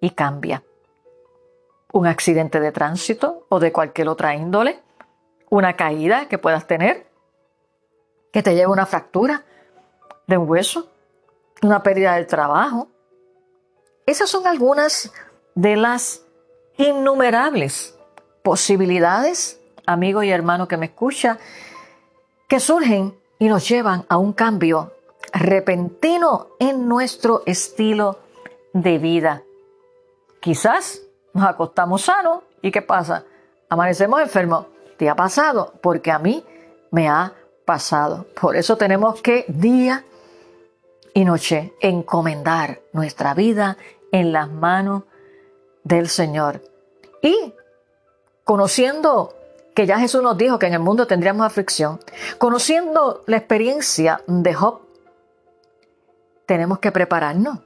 y 0.00 0.08
cambia. 0.08 0.64
Un 1.96 2.06
accidente 2.06 2.60
de 2.60 2.72
tránsito 2.72 3.46
o 3.48 3.58
de 3.58 3.72
cualquier 3.72 4.10
otra 4.10 4.34
índole, 4.34 4.82
una 5.48 5.76
caída 5.76 6.28
que 6.28 6.36
puedas 6.36 6.66
tener, 6.66 7.06
que 8.34 8.42
te 8.42 8.54
lleve 8.54 8.66
una 8.66 8.84
fractura 8.84 9.46
de 10.26 10.36
un 10.36 10.46
hueso, 10.46 10.90
una 11.62 11.82
pérdida 11.82 12.16
del 12.16 12.26
trabajo. 12.26 12.88
Esas 14.04 14.28
son 14.28 14.46
algunas 14.46 15.10
de 15.54 15.76
las 15.76 16.22
innumerables 16.76 17.98
posibilidades, 18.42 19.58
amigo 19.86 20.22
y 20.22 20.28
hermano 20.28 20.68
que 20.68 20.76
me 20.76 20.86
escucha, 20.86 21.38
que 22.46 22.60
surgen 22.60 23.18
y 23.38 23.48
nos 23.48 23.66
llevan 23.66 24.04
a 24.10 24.18
un 24.18 24.34
cambio 24.34 24.92
repentino 25.32 26.48
en 26.58 26.90
nuestro 26.90 27.42
estilo 27.46 28.18
de 28.74 28.98
vida. 28.98 29.44
Quizás 30.40 31.05
nos 31.36 31.46
acostamos 31.46 32.02
sanos 32.02 32.40
y 32.62 32.70
¿qué 32.70 32.82
pasa? 32.82 33.24
Amanecemos 33.68 34.20
enfermos. 34.20 34.66
¿Te 34.96 35.08
ha 35.10 35.14
pasado? 35.14 35.74
Porque 35.82 36.10
a 36.10 36.18
mí 36.18 36.44
me 36.90 37.08
ha 37.08 37.34
pasado. 37.64 38.26
Por 38.40 38.56
eso 38.56 38.76
tenemos 38.76 39.20
que 39.20 39.44
día 39.48 40.04
y 41.12 41.24
noche 41.24 41.74
encomendar 41.80 42.80
nuestra 42.92 43.34
vida 43.34 43.76
en 44.12 44.32
las 44.32 44.50
manos 44.50 45.02
del 45.84 46.08
Señor. 46.08 46.62
Y 47.22 47.54
conociendo 48.44 49.34
que 49.74 49.86
ya 49.86 49.98
Jesús 49.98 50.22
nos 50.22 50.38
dijo 50.38 50.58
que 50.58 50.66
en 50.66 50.74
el 50.74 50.80
mundo 50.80 51.06
tendríamos 51.06 51.44
aflicción, 51.44 52.00
conociendo 52.38 53.22
la 53.26 53.36
experiencia 53.36 54.22
de 54.26 54.54
Job, 54.54 54.80
tenemos 56.46 56.78
que 56.78 56.92
prepararnos, 56.92 57.58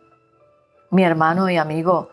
mi 0.90 1.04
hermano 1.04 1.48
y 1.48 1.56
amigo, 1.56 2.08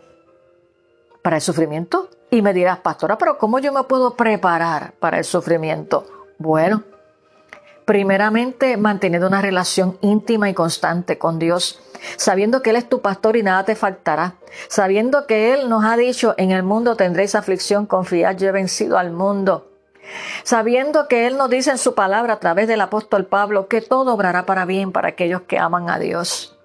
para 1.28 1.36
el 1.36 1.42
sufrimiento. 1.42 2.08
Y 2.30 2.42
me 2.42 2.54
dirás, 2.54 2.80
pastora, 2.80 3.18
pero 3.18 3.38
¿cómo 3.38 3.60
yo 3.60 3.74
me 3.74 3.84
puedo 3.84 4.16
preparar 4.16 4.94
para 4.94 5.18
el 5.18 5.26
sufrimiento? 5.26 6.06
Bueno, 6.38 6.84
primeramente 7.84 8.78
manteniendo 8.78 9.28
una 9.28 9.42
relación 9.42 9.98
íntima 10.00 10.50
y 10.50 10.54
constante 10.54 11.18
con 11.18 11.38
Dios, 11.38 11.82
sabiendo 12.16 12.62
que 12.62 12.70
Él 12.70 12.78
es 12.78 12.88
tu 12.88 13.02
pastor 13.02 13.36
y 13.36 13.44
nada 13.44 13.66
te 13.66 13.76
faltará, 13.76 14.36
sabiendo 14.70 15.28
que 15.28 15.54
Él 15.54 15.68
nos 15.68 15.84
ha 15.84 15.98
dicho, 15.98 16.34
en 16.38 16.52
el 16.52 16.64
mundo 16.64 16.96
tendréis 16.96 17.36
aflicción, 17.36 17.88
confiad, 17.88 18.38
yo 18.38 18.48
he 18.48 18.54
vencido 18.54 18.98
al 18.98 19.12
mundo. 19.12 19.70
Sabiendo 20.44 21.10
que 21.10 21.28
Él 21.28 21.36
nos 21.36 21.50
dice 21.50 21.72
en 21.72 21.78
su 21.78 21.94
palabra 21.94 22.36
a 22.36 22.40
través 22.40 22.70
del 22.70 22.80
apóstol 22.80 23.26
Pablo 23.26 23.68
que 23.68 23.82
todo 23.82 24.14
obrará 24.14 24.46
para 24.46 24.64
bien 24.64 24.94
para 24.94 25.10
aquellos 25.10 25.42
que 25.42 25.60
aman 25.60 25.90
a 25.90 26.00
Dios. 26.00 26.58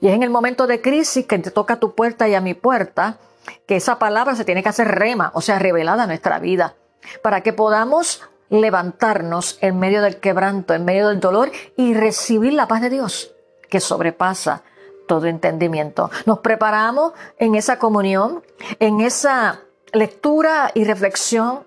Y 0.00 0.08
es 0.08 0.14
en 0.14 0.22
el 0.22 0.30
momento 0.30 0.66
de 0.66 0.80
crisis 0.80 1.26
que 1.26 1.38
te 1.38 1.50
toca 1.50 1.74
a 1.74 1.78
tu 1.78 1.94
puerta 1.94 2.26
y 2.26 2.34
a 2.34 2.40
mi 2.40 2.54
puerta 2.54 3.18
que 3.66 3.76
esa 3.76 3.98
palabra 3.98 4.34
se 4.34 4.44
tiene 4.44 4.62
que 4.62 4.68
hacer 4.68 4.88
rema, 4.88 5.30
o 5.34 5.40
sea, 5.40 5.58
revelada 5.58 6.04
a 6.04 6.06
nuestra 6.06 6.38
vida, 6.38 6.76
para 7.22 7.42
que 7.42 7.52
podamos 7.52 8.22
levantarnos 8.50 9.58
en 9.60 9.78
medio 9.78 10.02
del 10.02 10.20
quebranto, 10.20 10.74
en 10.74 10.84
medio 10.84 11.08
del 11.08 11.20
dolor 11.20 11.50
y 11.76 11.94
recibir 11.94 12.52
la 12.54 12.68
paz 12.68 12.80
de 12.80 12.90
Dios 12.90 13.34
que 13.68 13.80
sobrepasa 13.80 14.62
todo 15.06 15.26
entendimiento. 15.26 16.10
Nos 16.26 16.40
preparamos 16.40 17.12
en 17.38 17.54
esa 17.54 17.78
comunión, 17.78 18.42
en 18.78 19.00
esa 19.00 19.60
lectura 19.92 20.70
y 20.74 20.84
reflexión 20.84 21.66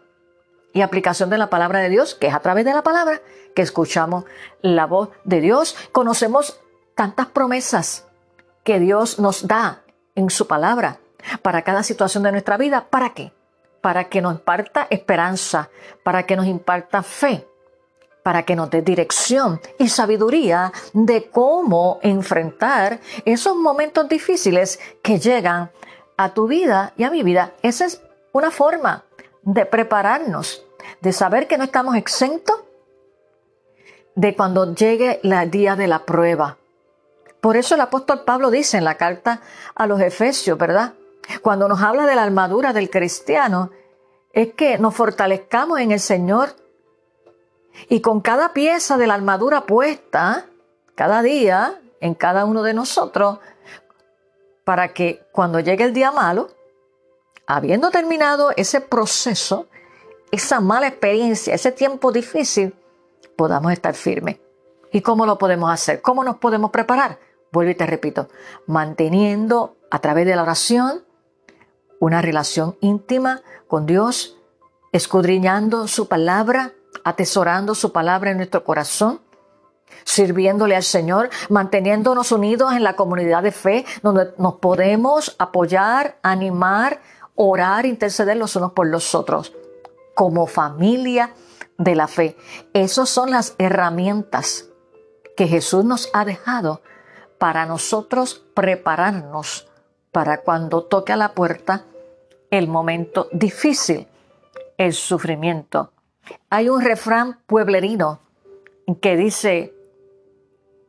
y 0.73 0.81
aplicación 0.81 1.29
de 1.29 1.37
la 1.37 1.49
palabra 1.49 1.79
de 1.79 1.89
Dios, 1.89 2.15
que 2.15 2.27
es 2.27 2.33
a 2.33 2.39
través 2.39 2.65
de 2.65 2.73
la 2.73 2.83
palabra 2.83 3.21
que 3.55 3.61
escuchamos 3.61 4.25
la 4.61 4.85
voz 4.85 5.09
de 5.25 5.41
Dios. 5.41 5.75
Conocemos 5.91 6.59
tantas 6.95 7.27
promesas 7.27 8.07
que 8.63 8.79
Dios 8.79 9.19
nos 9.19 9.47
da 9.47 9.83
en 10.15 10.29
su 10.29 10.47
palabra 10.47 11.00
para 11.41 11.63
cada 11.63 11.83
situación 11.83 12.23
de 12.23 12.31
nuestra 12.31 12.57
vida. 12.57 12.87
¿Para 12.89 13.13
qué? 13.13 13.31
Para 13.81 14.05
que 14.05 14.21
nos 14.21 14.33
imparta 14.33 14.87
esperanza, 14.89 15.69
para 16.03 16.23
que 16.23 16.35
nos 16.35 16.45
imparta 16.45 17.03
fe, 17.03 17.47
para 18.23 18.43
que 18.43 18.55
nos 18.55 18.69
dé 18.69 18.81
dirección 18.81 19.59
y 19.79 19.89
sabiduría 19.89 20.71
de 20.93 21.29
cómo 21.29 21.99
enfrentar 22.01 22.99
esos 23.25 23.55
momentos 23.55 24.07
difíciles 24.07 24.79
que 25.01 25.19
llegan 25.19 25.71
a 26.17 26.33
tu 26.33 26.47
vida 26.47 26.93
y 26.97 27.03
a 27.03 27.09
mi 27.09 27.23
vida. 27.23 27.53
Esa 27.63 27.85
es 27.85 28.01
una 28.31 28.51
forma 28.51 29.05
de 29.41 29.65
prepararnos, 29.65 30.63
de 31.01 31.13
saber 31.13 31.47
que 31.47 31.57
no 31.57 31.63
estamos 31.63 31.95
exentos 31.95 32.63
de 34.15 34.35
cuando 34.35 34.75
llegue 34.75 35.19
el 35.23 35.51
día 35.51 35.75
de 35.75 35.87
la 35.87 36.05
prueba. 36.05 36.57
Por 37.39 37.57
eso 37.57 37.75
el 37.75 37.81
apóstol 37.81 38.23
Pablo 38.23 38.51
dice 38.51 38.77
en 38.77 38.83
la 38.83 38.95
carta 38.95 39.41
a 39.73 39.87
los 39.87 39.99
Efesios, 39.99 40.57
¿verdad? 40.57 40.93
Cuando 41.39 41.67
nos 41.67 41.81
habla 41.81 42.05
de 42.05 42.15
la 42.15 42.23
armadura 42.23 42.73
del 42.73 42.89
cristiano, 42.89 43.71
es 44.33 44.53
que 44.53 44.77
nos 44.77 44.95
fortalezcamos 44.95 45.79
en 45.79 45.91
el 45.91 45.99
Señor 45.99 46.55
y 47.89 48.01
con 48.01 48.21
cada 48.21 48.53
pieza 48.53 48.97
de 48.97 49.07
la 49.07 49.13
armadura 49.13 49.65
puesta, 49.65 50.47
cada 50.95 51.21
día, 51.21 51.81
en 51.99 52.15
cada 52.15 52.45
uno 52.45 52.63
de 52.63 52.73
nosotros, 52.73 53.39
para 54.63 54.93
que 54.93 55.25
cuando 55.31 55.59
llegue 55.59 55.83
el 55.83 55.93
día 55.93 56.11
malo, 56.11 56.49
habiendo 57.47 57.89
terminado 57.91 58.51
ese 58.55 58.81
proceso, 58.81 59.67
esa 60.31 60.59
mala 60.59 60.87
experiencia, 60.87 61.53
ese 61.53 61.71
tiempo 61.71 62.11
difícil, 62.11 62.73
podamos 63.35 63.73
estar 63.73 63.93
firmes. 63.95 64.39
¿Y 64.91 65.01
cómo 65.01 65.25
lo 65.25 65.37
podemos 65.37 65.71
hacer? 65.71 66.01
¿Cómo 66.01 66.23
nos 66.23 66.37
podemos 66.37 66.71
preparar? 66.71 67.19
Vuelvo 67.51 67.71
y 67.71 67.75
te 67.75 67.85
repito, 67.85 68.29
manteniendo 68.67 69.75
a 69.89 69.99
través 69.99 70.25
de 70.25 70.35
la 70.35 70.43
oración 70.43 71.03
una 72.01 72.19
relación 72.19 72.75
íntima 72.81 73.41
con 73.67 73.85
Dios, 73.85 74.35
escudriñando 74.91 75.87
su 75.87 76.07
palabra, 76.07 76.73
atesorando 77.03 77.75
su 77.75 77.91
palabra 77.91 78.31
en 78.31 78.37
nuestro 78.37 78.63
corazón, 78.63 79.21
sirviéndole 80.03 80.75
al 80.75 80.81
Señor, 80.83 81.29
manteniéndonos 81.49 82.31
unidos 82.31 82.73
en 82.73 82.83
la 82.83 82.95
comunidad 82.95 83.43
de 83.43 83.51
fe, 83.51 83.85
donde 84.01 84.33
nos 84.39 84.55
podemos 84.55 85.35
apoyar, 85.37 86.17
animar, 86.23 87.01
orar, 87.35 87.85
interceder 87.85 88.35
los 88.35 88.55
unos 88.55 88.71
por 88.71 88.87
los 88.87 89.13
otros, 89.13 89.53
como 90.15 90.47
familia 90.47 91.35
de 91.77 91.93
la 91.93 92.07
fe. 92.07 92.35
Esas 92.73 93.09
son 93.09 93.29
las 93.29 93.53
herramientas 93.59 94.65
que 95.37 95.47
Jesús 95.47 95.85
nos 95.85 96.09
ha 96.13 96.25
dejado 96.25 96.81
para 97.37 97.67
nosotros 97.67 98.43
prepararnos 98.55 99.67
para 100.11 100.41
cuando 100.41 100.83
toque 100.83 101.13
a 101.13 101.17
la 101.17 101.33
puerta 101.33 101.85
el 102.51 102.67
momento 102.67 103.29
difícil, 103.31 104.07
el 104.77 104.93
sufrimiento. 104.93 105.93
Hay 106.49 106.69
un 106.69 106.81
refrán 106.81 107.39
pueblerino 107.47 108.19
que 109.01 109.15
dice 109.15 109.73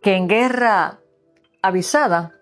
que 0.03 0.17
en 0.17 0.29
guerra 0.29 0.99
avisada 1.63 2.33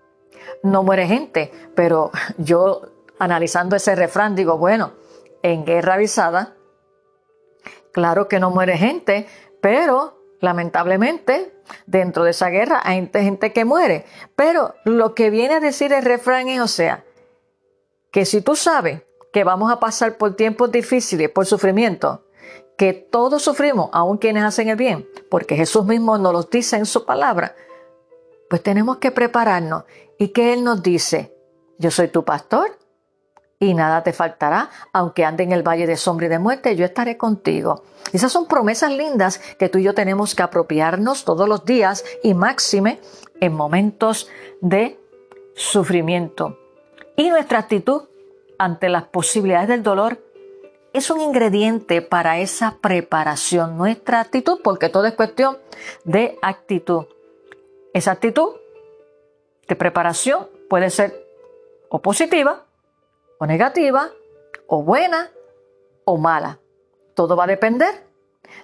no 0.63 0.83
muere 0.83 1.07
gente, 1.07 1.53
pero 1.75 2.11
yo 2.39 2.83
analizando 3.19 3.77
ese 3.77 3.95
refrán 3.95 4.35
digo, 4.35 4.57
bueno, 4.57 4.95
en 5.43 5.65
guerra 5.65 5.95
avisada, 5.95 6.57
claro 7.93 8.27
que 8.27 8.41
no 8.41 8.51
muere 8.51 8.79
gente, 8.79 9.27
pero 9.61 10.19
lamentablemente 10.41 11.53
dentro 11.87 12.25
de 12.25 12.31
esa 12.31 12.49
guerra 12.49 12.81
hay 12.83 13.11
gente 13.13 13.53
que 13.53 13.67
muere. 13.67 14.07
Pero 14.35 14.75
lo 14.87 15.15
que 15.15 15.29
viene 15.29 15.55
a 15.55 15.61
decir 15.61 15.93
el 15.93 16.05
refrán 16.05 16.49
es, 16.49 16.61
o 16.61 16.69
sea, 16.69 17.05
que 18.11 18.25
si 18.25 18.41
tú 18.41 18.57
sabes 18.57 19.03
que 19.33 19.45
vamos 19.45 19.71
a 19.71 19.81
pasar 19.81 20.17
por 20.17 20.35
tiempos 20.35 20.71
difíciles, 20.73 21.31
por 21.31 21.47
sufrimiento, 21.47 22.25
que 22.77 22.93
todos 22.93 23.43
sufrimos, 23.43 23.91
aun 23.93 24.19
quienes 24.19 24.45
hacen 24.45 24.69
el 24.69 24.77
bien, 24.77 25.07
porque 25.31 25.57
Jesús 25.57 25.85
mismo 25.85 26.19
nos 26.19 26.33
lo 26.33 26.43
dice 26.43 26.77
en 26.77 26.87
su 26.87 27.05
palabra, 27.05 27.55
pues 28.49 28.63
tenemos 28.63 28.97
que 28.99 29.13
prepararnos. 29.13 29.85
¿Y 30.19 30.29
que 30.29 30.53
Él 30.53 30.65
nos 30.65 30.83
dice? 30.83 31.35
Yo 31.79 31.91
soy 31.91 32.09
tu 32.09 32.25
pastor 32.25 32.77
y 33.59 33.75
nada 33.75 34.03
te 34.03 34.13
faltará, 34.13 34.71
aunque 34.93 35.25
ande 35.25 35.45
en 35.45 35.53
el 35.53 35.63
valle 35.63 35.87
de 35.87 35.97
sombra 35.97 36.27
y 36.27 36.29
de 36.31 36.39
muerte, 36.39 36.75
yo 36.77 36.85
estaré 36.85 37.17
contigo. 37.17 37.85
Esas 38.13 38.33
son 38.33 38.47
promesas 38.47 38.91
lindas 38.91 39.41
que 39.59 39.69
tú 39.69 39.79
y 39.79 39.85
yo 39.85 39.95
tenemos 39.95 40.35
que 40.35 40.43
apropiarnos 40.43 41.25
todos 41.25 41.49
los 41.49 41.65
días 41.65 42.05
y 42.23 42.35
máxime 42.35 43.01
en 43.41 43.55
momentos 43.55 44.29
de 44.61 44.99
sufrimiento. 45.55 46.59
Y 47.17 47.29
nuestra 47.29 47.61
actitud 47.61 48.10
ante 48.61 48.91
las 48.91 49.05
posibilidades 49.05 49.69
del 49.69 49.83
dolor 49.83 50.23
es 50.93 51.09
un 51.11 51.23
ingrediente 51.23 52.03
para 52.03 52.41
esa 52.41 52.77
preparación, 52.83 53.79
nuestra 53.79 54.21
actitud, 54.21 54.61
porque 54.63 54.91
todo 54.91 55.07
es 55.07 55.15
cuestión 55.15 55.57
de 56.05 56.39
actitud. 56.43 57.07
Esa 57.95 58.11
actitud 58.11 58.51
de 59.67 59.77
preparación 59.77 60.47
puede 60.69 60.91
ser 60.91 61.27
o 61.89 62.03
positiva, 62.03 62.67
o 63.39 63.47
negativa, 63.47 64.11
o 64.67 64.83
buena, 64.83 65.31
o 66.05 66.19
mala. 66.19 66.59
Todo 67.15 67.37
va 67.37 67.45
a 67.45 67.47
depender 67.47 68.05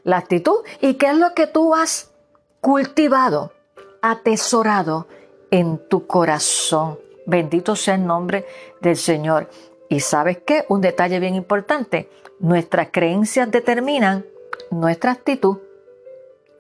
la 0.04 0.18
actitud 0.18 0.59
y 0.82 0.94
qué 0.94 1.06
es 1.06 1.16
lo 1.16 1.32
que 1.32 1.46
tú 1.46 1.74
has 1.74 2.12
cultivado, 2.61 3.54
atesorado 4.02 5.06
en 5.50 5.88
tu 5.88 6.06
corazón. 6.06 6.98
Bendito 7.24 7.74
sea 7.76 7.94
el 7.94 8.06
nombre 8.06 8.44
del 8.82 8.96
Señor. 8.96 9.48
Y 9.88 10.01
sabes 10.01 10.38
qué? 10.44 10.64
Un 10.68 10.81
detalle 10.81 11.20
bien 11.20 11.35
importante. 11.35 12.09
Nuestras 12.38 12.88
creencias 12.90 13.51
determinan 13.51 14.27
nuestra 14.70 15.12
actitud. 15.12 15.59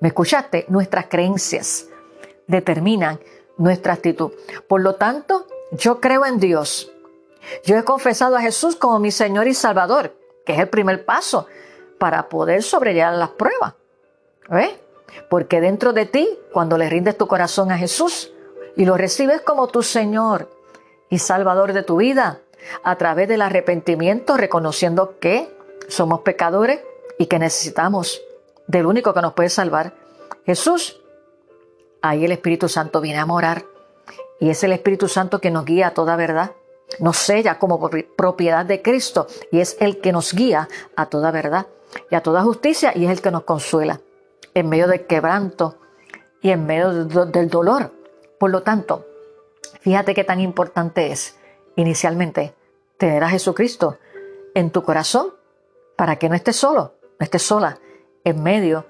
¿Me 0.00 0.08
escuchaste? 0.08 0.66
Nuestras 0.68 1.06
creencias 1.06 1.88
determinan 2.46 3.18
nuestra 3.56 3.94
actitud. 3.94 4.32
Por 4.68 4.82
lo 4.82 4.94
tanto, 4.94 5.46
yo 5.72 6.00
creo 6.00 6.24
en 6.24 6.38
Dios. 6.38 6.92
Yo 7.64 7.76
he 7.76 7.84
confesado 7.84 8.36
a 8.36 8.40
Jesús 8.40 8.76
como 8.76 8.98
mi 8.98 9.10
Señor 9.10 9.48
y 9.48 9.54
Salvador, 9.54 10.14
que 10.44 10.54
es 10.54 10.58
el 10.58 10.68
primer 10.68 11.04
paso 11.04 11.46
para 11.98 12.28
poder 12.28 12.62
sobrellevar 12.62 13.14
las 13.14 13.30
pruebas. 13.30 13.74
¿Ves? 14.48 14.74
Porque 15.30 15.60
dentro 15.60 15.92
de 15.92 16.06
ti, 16.06 16.38
cuando 16.52 16.78
le 16.78 16.88
rindes 16.88 17.16
tu 17.16 17.26
corazón 17.26 17.70
a 17.70 17.78
Jesús 17.78 18.32
y 18.76 18.84
lo 18.84 18.96
recibes 18.96 19.40
como 19.40 19.68
tu 19.68 19.82
Señor 19.82 20.50
y 21.08 21.18
Salvador 21.18 21.72
de 21.72 21.82
tu 21.82 21.96
vida, 21.96 22.40
a 22.82 22.96
través 22.96 23.28
del 23.28 23.42
arrepentimiento, 23.42 24.36
reconociendo 24.36 25.18
que 25.18 25.48
somos 25.88 26.20
pecadores 26.20 26.80
y 27.18 27.26
que 27.26 27.38
necesitamos 27.38 28.20
del 28.66 28.86
único 28.86 29.14
que 29.14 29.22
nos 29.22 29.34
puede 29.34 29.48
salvar, 29.48 29.94
Jesús. 30.44 31.00
Ahí 32.02 32.24
el 32.24 32.32
Espíritu 32.32 32.68
Santo 32.68 33.00
viene 33.00 33.18
a 33.18 33.26
morar 33.26 33.64
y 34.38 34.50
es 34.50 34.62
el 34.62 34.72
Espíritu 34.72 35.08
Santo 35.08 35.40
que 35.40 35.50
nos 35.50 35.64
guía 35.64 35.88
a 35.88 35.94
toda 35.94 36.16
verdad, 36.16 36.52
nos 37.00 37.16
sella 37.16 37.58
como 37.58 37.90
propiedad 38.16 38.64
de 38.64 38.82
Cristo 38.82 39.26
y 39.50 39.60
es 39.60 39.76
el 39.80 40.00
que 40.00 40.12
nos 40.12 40.32
guía 40.32 40.68
a 40.94 41.06
toda 41.06 41.30
verdad 41.30 41.66
y 42.10 42.14
a 42.14 42.22
toda 42.22 42.42
justicia 42.42 42.92
y 42.94 43.06
es 43.06 43.10
el 43.10 43.20
que 43.20 43.30
nos 43.30 43.44
consuela 43.44 44.00
en 44.54 44.68
medio 44.68 44.86
del 44.88 45.06
quebranto 45.06 45.76
y 46.40 46.50
en 46.50 46.66
medio 46.66 47.04
del 47.04 47.48
dolor. 47.48 47.92
Por 48.38 48.50
lo 48.50 48.62
tanto, 48.62 49.06
fíjate 49.80 50.14
qué 50.14 50.24
tan 50.24 50.40
importante 50.40 51.10
es 51.10 51.36
inicialmente 51.76 52.54
tener 52.98 53.22
a 53.22 53.28
Jesucristo 53.28 53.98
en 54.54 54.70
tu 54.70 54.82
corazón 54.82 55.34
para 55.96 56.16
que 56.16 56.28
no 56.28 56.34
estés 56.34 56.56
solo, 56.56 56.94
no 57.18 57.24
estés 57.24 57.42
sola 57.42 57.78
en 58.24 58.42
medio 58.42 58.86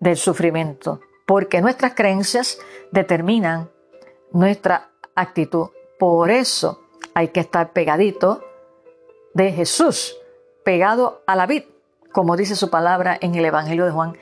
del 0.00 0.16
sufrimiento, 0.16 1.00
porque 1.26 1.60
nuestras 1.60 1.94
creencias 1.94 2.58
determinan 2.90 3.70
nuestra 4.32 4.90
actitud. 5.14 5.68
Por 5.98 6.30
eso 6.30 6.80
hay 7.14 7.28
que 7.28 7.40
estar 7.40 7.72
pegadito 7.72 8.42
de 9.34 9.52
Jesús, 9.52 10.16
pegado 10.64 11.22
a 11.26 11.36
la 11.36 11.46
vid, 11.46 11.64
como 12.12 12.36
dice 12.36 12.56
su 12.56 12.70
palabra 12.70 13.16
en 13.20 13.34
el 13.34 13.44
Evangelio 13.44 13.84
de 13.84 13.92
Juan 13.92 14.16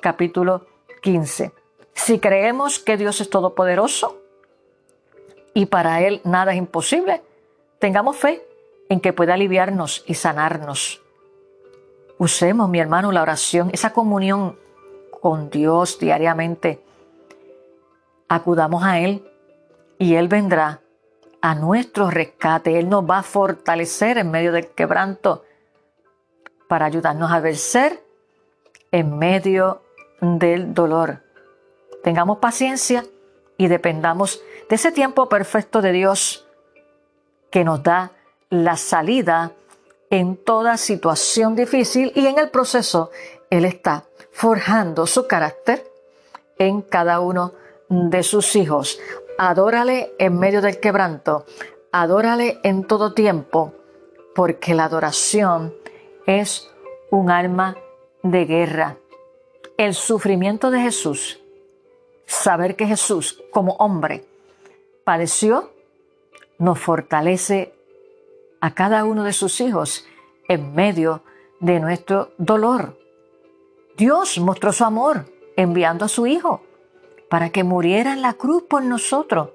capítulo 0.00 0.66
15. 1.00 1.52
Si 1.94 2.18
creemos 2.18 2.78
que 2.78 2.96
Dios 2.96 3.20
es 3.20 3.30
todopoderoso 3.30 4.18
y 5.54 5.66
para 5.66 6.02
Él 6.02 6.20
nada 6.24 6.52
es 6.52 6.58
imposible, 6.58 7.22
tengamos 7.82 8.16
fe 8.16 8.46
en 8.88 9.00
que 9.00 9.12
pueda 9.12 9.34
aliviarnos 9.34 10.04
y 10.06 10.14
sanarnos. 10.14 11.02
Usemos, 12.16 12.68
mi 12.68 12.78
hermano, 12.78 13.10
la 13.10 13.22
oración, 13.22 13.70
esa 13.72 13.92
comunión 13.92 14.56
con 15.10 15.50
Dios 15.50 15.98
diariamente. 15.98 16.80
Acudamos 18.28 18.84
a 18.84 19.00
Él 19.00 19.28
y 19.98 20.14
Él 20.14 20.28
vendrá 20.28 20.80
a 21.40 21.56
nuestro 21.56 22.08
rescate. 22.08 22.78
Él 22.78 22.88
nos 22.88 23.04
va 23.04 23.18
a 23.18 23.22
fortalecer 23.24 24.16
en 24.16 24.30
medio 24.30 24.52
del 24.52 24.68
quebranto 24.68 25.42
para 26.68 26.86
ayudarnos 26.86 27.32
a 27.32 27.40
vencer 27.40 28.00
en 28.92 29.18
medio 29.18 29.82
del 30.20 30.72
dolor. 30.72 31.24
Tengamos 32.04 32.38
paciencia 32.38 33.04
y 33.56 33.66
dependamos 33.66 34.40
de 34.68 34.76
ese 34.76 34.92
tiempo 34.92 35.28
perfecto 35.28 35.82
de 35.82 35.90
Dios 35.90 36.46
que 37.52 37.62
nos 37.62 37.82
da 37.84 38.10
la 38.50 38.76
salida 38.76 39.52
en 40.10 40.36
toda 40.36 40.76
situación 40.76 41.54
difícil 41.54 42.12
y 42.16 42.26
en 42.26 42.38
el 42.38 42.50
proceso 42.50 43.10
Él 43.50 43.64
está 43.64 44.04
forjando 44.32 45.06
su 45.06 45.28
carácter 45.28 45.86
en 46.58 46.82
cada 46.82 47.20
uno 47.20 47.52
de 47.88 48.22
sus 48.22 48.56
hijos. 48.56 48.98
Adórale 49.38 50.12
en 50.18 50.38
medio 50.38 50.60
del 50.60 50.80
quebranto, 50.80 51.44
adórale 51.92 52.58
en 52.62 52.84
todo 52.84 53.12
tiempo, 53.12 53.72
porque 54.34 54.74
la 54.74 54.84
adoración 54.84 55.74
es 56.26 56.70
un 57.10 57.30
arma 57.30 57.76
de 58.22 58.44
guerra. 58.46 58.96
El 59.76 59.94
sufrimiento 59.94 60.70
de 60.70 60.80
Jesús, 60.80 61.40
saber 62.26 62.76
que 62.76 62.86
Jesús 62.86 63.42
como 63.50 63.72
hombre 63.74 64.24
padeció, 65.04 65.71
nos 66.62 66.78
fortalece 66.78 67.74
a 68.60 68.72
cada 68.72 69.04
uno 69.04 69.24
de 69.24 69.32
sus 69.32 69.60
hijos 69.60 70.06
en 70.46 70.76
medio 70.76 71.24
de 71.58 71.80
nuestro 71.80 72.30
dolor. 72.38 72.96
Dios 73.96 74.38
mostró 74.38 74.72
su 74.72 74.84
amor 74.84 75.26
enviando 75.56 76.04
a 76.04 76.08
su 76.08 76.24
Hijo 76.28 76.62
para 77.28 77.50
que 77.50 77.64
muriera 77.64 78.12
en 78.12 78.22
la 78.22 78.34
cruz 78.34 78.62
por 78.62 78.84
nosotros. 78.84 79.50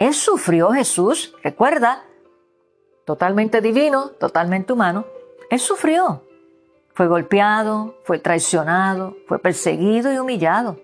Él 0.00 0.12
sufrió 0.12 0.72
Jesús, 0.72 1.36
recuerda, 1.44 2.04
totalmente 3.04 3.60
divino, 3.60 4.08
totalmente 4.10 4.72
humano. 4.72 5.04
Él 5.50 5.60
sufrió. 5.60 6.24
Fue 6.94 7.06
golpeado, 7.06 7.94
fue 8.02 8.18
traicionado, 8.18 9.16
fue 9.28 9.38
perseguido 9.38 10.12
y 10.12 10.18
humillado. 10.18 10.80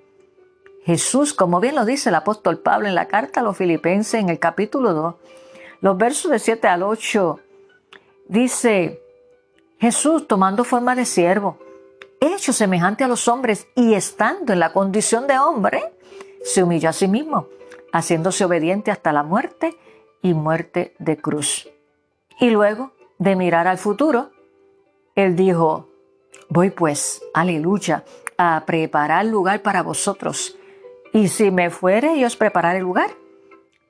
Jesús, 0.88 1.34
como 1.34 1.60
bien 1.60 1.74
lo 1.74 1.84
dice 1.84 2.08
el 2.08 2.14
apóstol 2.14 2.60
Pablo 2.60 2.88
en 2.88 2.94
la 2.94 3.08
carta 3.08 3.40
a 3.40 3.42
los 3.42 3.58
filipenses 3.58 4.14
en 4.14 4.30
el 4.30 4.38
capítulo 4.38 4.94
2, 4.94 5.14
los 5.82 5.98
versos 5.98 6.30
de 6.30 6.38
7 6.38 6.66
al 6.66 6.82
8 6.82 7.40
dice, 8.26 8.98
Jesús 9.78 10.26
tomando 10.26 10.64
forma 10.64 10.94
de 10.94 11.04
siervo, 11.04 11.58
hecho 12.22 12.54
semejante 12.54 13.04
a 13.04 13.08
los 13.08 13.28
hombres 13.28 13.68
y 13.74 13.92
estando 13.92 14.54
en 14.54 14.60
la 14.60 14.72
condición 14.72 15.26
de 15.26 15.38
hombre, 15.38 15.92
se 16.42 16.62
humilló 16.62 16.88
a 16.88 16.94
sí 16.94 17.06
mismo, 17.06 17.48
haciéndose 17.92 18.46
obediente 18.46 18.90
hasta 18.90 19.12
la 19.12 19.22
muerte 19.22 19.76
y 20.22 20.32
muerte 20.32 20.94
de 20.98 21.18
cruz. 21.18 21.68
Y 22.40 22.48
luego 22.48 22.92
de 23.18 23.36
mirar 23.36 23.66
al 23.66 23.76
futuro, 23.76 24.30
él 25.16 25.36
dijo, 25.36 25.86
voy 26.48 26.70
pues, 26.70 27.22
aleluya, 27.34 28.04
a 28.38 28.62
preparar 28.64 29.26
lugar 29.26 29.60
para 29.60 29.82
vosotros. 29.82 30.54
Y 31.12 31.28
si 31.28 31.50
me 31.50 31.70
fuere 31.70 32.14
y 32.16 32.24
os 32.24 32.36
preparar 32.36 32.76
el 32.76 32.82
lugar, 32.82 33.10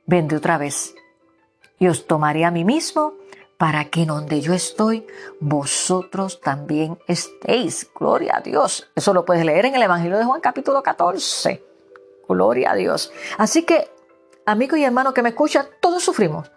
vendré 0.06 0.38
otra 0.38 0.58
vez 0.58 0.94
y 1.78 1.88
os 1.88 2.06
tomaré 2.06 2.44
a 2.44 2.50
mí 2.50 2.64
mismo 2.64 3.14
para 3.56 3.86
que 3.86 4.02
en 4.02 4.08
donde 4.08 4.40
yo 4.40 4.54
estoy, 4.54 5.06
vosotros 5.40 6.40
también 6.40 6.98
estéis. 7.08 7.90
Gloria 7.92 8.36
a 8.36 8.40
Dios. 8.40 8.88
Eso 8.94 9.12
lo 9.12 9.24
puedes 9.24 9.44
leer 9.44 9.66
en 9.66 9.74
el 9.74 9.82
Evangelio 9.82 10.16
de 10.16 10.24
Juan 10.24 10.40
capítulo 10.40 10.82
14. 10.82 11.64
Gloria 12.28 12.70
a 12.70 12.74
Dios. 12.76 13.12
Así 13.36 13.64
que, 13.64 13.90
amigo 14.46 14.76
y 14.76 14.84
hermano 14.84 15.12
que 15.12 15.22
me 15.22 15.30
escuchan, 15.30 15.66
todos 15.80 16.04
sufrimos, 16.04 16.52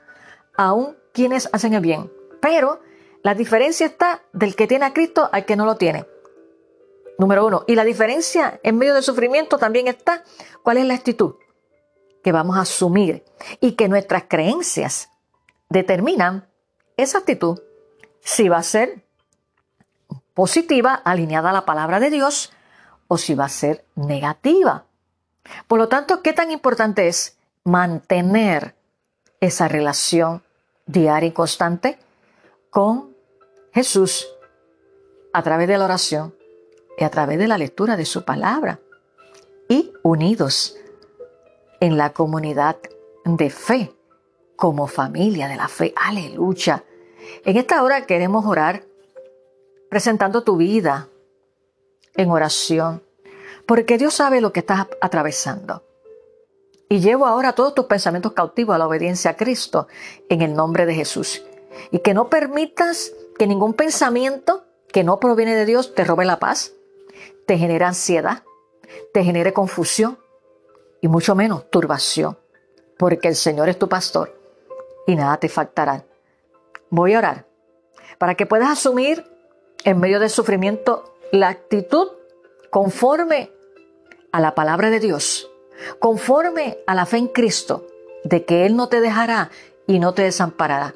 aun 0.56 0.96
quienes 1.12 1.50
hacen 1.52 1.74
el 1.74 1.82
bien. 1.82 2.12
Pero 2.40 2.82
la 3.24 3.34
diferencia 3.34 3.88
está 3.88 4.22
del 4.32 4.56
que 4.56 4.68
tiene 4.68 4.86
a 4.86 4.94
Cristo 4.94 5.28
al 5.32 5.46
que 5.46 5.56
no 5.56 5.66
lo 5.66 5.78
tiene. 5.78 6.06
Número 7.22 7.46
uno. 7.46 7.66
Y 7.68 7.76
la 7.76 7.84
diferencia 7.84 8.60
en 8.64 8.80
medio 8.80 8.96
del 8.96 9.04
sufrimiento 9.04 9.60
también 9.60 9.88
está 9.88 10.24
cuál 10.64 10.78
es 10.78 10.88
la 10.88 10.96
actitud 10.96 11.36
que 12.24 12.32
vamos 12.32 12.58
a 12.58 12.62
asumir 12.62 13.24
y 13.60 13.74
que 13.74 13.88
nuestras 13.88 14.24
creencias 14.28 15.12
determinan 15.70 16.50
esa 16.98 17.20
actitud 17.20 17.62
si 18.22 18.50
va 18.50 18.58
a 18.58 18.64
ser 18.64 19.06
positiva, 20.34 20.96
alineada 20.96 21.52
a 21.52 21.54
la 21.54 21.64
palabra 21.64 22.00
de 22.00 22.10
Dios, 22.10 22.54
o 23.08 23.20
si 23.20 23.36
va 23.36 23.46
a 23.46 23.50
ser 23.50 23.86
negativa. 23.94 24.86
Por 25.68 25.78
lo 25.78 25.90
tanto, 25.90 26.24
¿qué 26.24 26.34
tan 26.34 26.50
importante 26.50 27.08
es 27.08 27.38
mantener 27.64 28.74
esa 29.40 29.68
relación 29.68 30.42
diaria 30.88 31.30
y 31.30 31.34
constante 31.34 32.00
con 32.72 33.16
Jesús 33.74 34.28
a 35.34 35.44
través 35.44 35.68
de 35.68 35.78
la 35.78 35.86
oración 35.86 36.41
y 37.02 37.04
a 37.04 37.10
través 37.10 37.40
de 37.40 37.48
la 37.48 37.58
lectura 37.58 37.98
de 37.98 38.06
su 38.06 38.24
palabra 38.24 38.80
y 39.68 39.92
unidos 40.04 40.78
en 41.80 41.98
la 41.98 42.14
comunidad 42.14 42.78
de 43.26 43.50
fe 43.50 43.92
como 44.56 44.86
familia 44.86 45.48
de 45.48 45.56
la 45.56 45.68
fe. 45.68 45.96
Aleluya. 45.96 46.84
En 47.44 47.58
esta 47.58 47.82
hora 47.82 48.06
queremos 48.06 48.46
orar 48.46 48.84
presentando 49.90 50.44
tu 50.44 50.58
vida 50.58 51.08
en 52.14 52.30
oración, 52.30 53.02
porque 53.66 53.98
Dios 53.98 54.14
sabe 54.14 54.40
lo 54.40 54.54
que 54.54 54.60
estás 54.60 54.86
atravesando. 55.02 55.84
Y 56.88 57.00
llevo 57.00 57.26
ahora 57.26 57.54
todos 57.54 57.74
tus 57.74 57.86
pensamientos 57.86 58.34
cautivos 58.34 58.76
a 58.76 58.78
la 58.78 58.86
obediencia 58.86 59.32
a 59.32 59.38
Cristo 59.38 59.88
en 60.30 60.44
el 60.44 60.54
nombre 60.54 60.86
de 60.86 60.94
Jesús. 60.94 61.42
Y 61.90 62.00
que 62.00 62.14
no 62.14 62.30
permitas 62.30 63.12
que 63.40 63.48
ningún 63.48 63.74
pensamiento 63.74 64.66
que 64.90 65.04
no 65.04 65.20
proviene 65.20 65.56
de 65.56 65.66
Dios 65.66 65.96
te 65.96 66.04
robe 66.04 66.26
la 66.26 66.38
paz, 66.38 66.74
te 67.52 67.58
genere 67.58 67.84
ansiedad, 67.84 68.44
te 69.12 69.26
genere 69.26 69.52
confusión 69.52 70.18
y 71.02 71.10
mucho 71.10 71.36
menos 71.36 71.70
turbación, 71.70 72.38
porque 72.98 73.28
el 73.28 73.36
Señor 73.36 73.68
es 73.68 73.78
tu 73.78 73.90
pastor 73.90 74.40
y 75.06 75.18
nada 75.18 75.36
te 75.36 75.50
faltará. 75.50 76.06
Voy 76.90 77.14
a 77.14 77.18
orar 77.18 77.46
para 78.18 78.36
que 78.36 78.46
puedas 78.46 78.70
asumir 78.70 79.30
en 79.84 80.00
medio 80.00 80.22
del 80.22 80.30
sufrimiento 80.30 81.14
la 81.34 81.50
actitud 81.50 82.14
conforme 82.70 83.52
a 84.32 84.40
la 84.40 84.56
palabra 84.56 84.90
de 84.90 85.02
Dios, 85.02 85.52
conforme 86.00 86.78
a 86.88 86.96
la 86.96 87.06
fe 87.06 87.18
en 87.18 87.28
Cristo, 87.28 87.86
de 88.24 88.46
que 88.46 88.66
Él 88.66 88.78
no 88.78 88.88
te 88.88 89.02
dejará 89.02 89.52
y 89.88 90.00
no 90.00 90.14
te 90.14 90.22
desamparará 90.22 90.96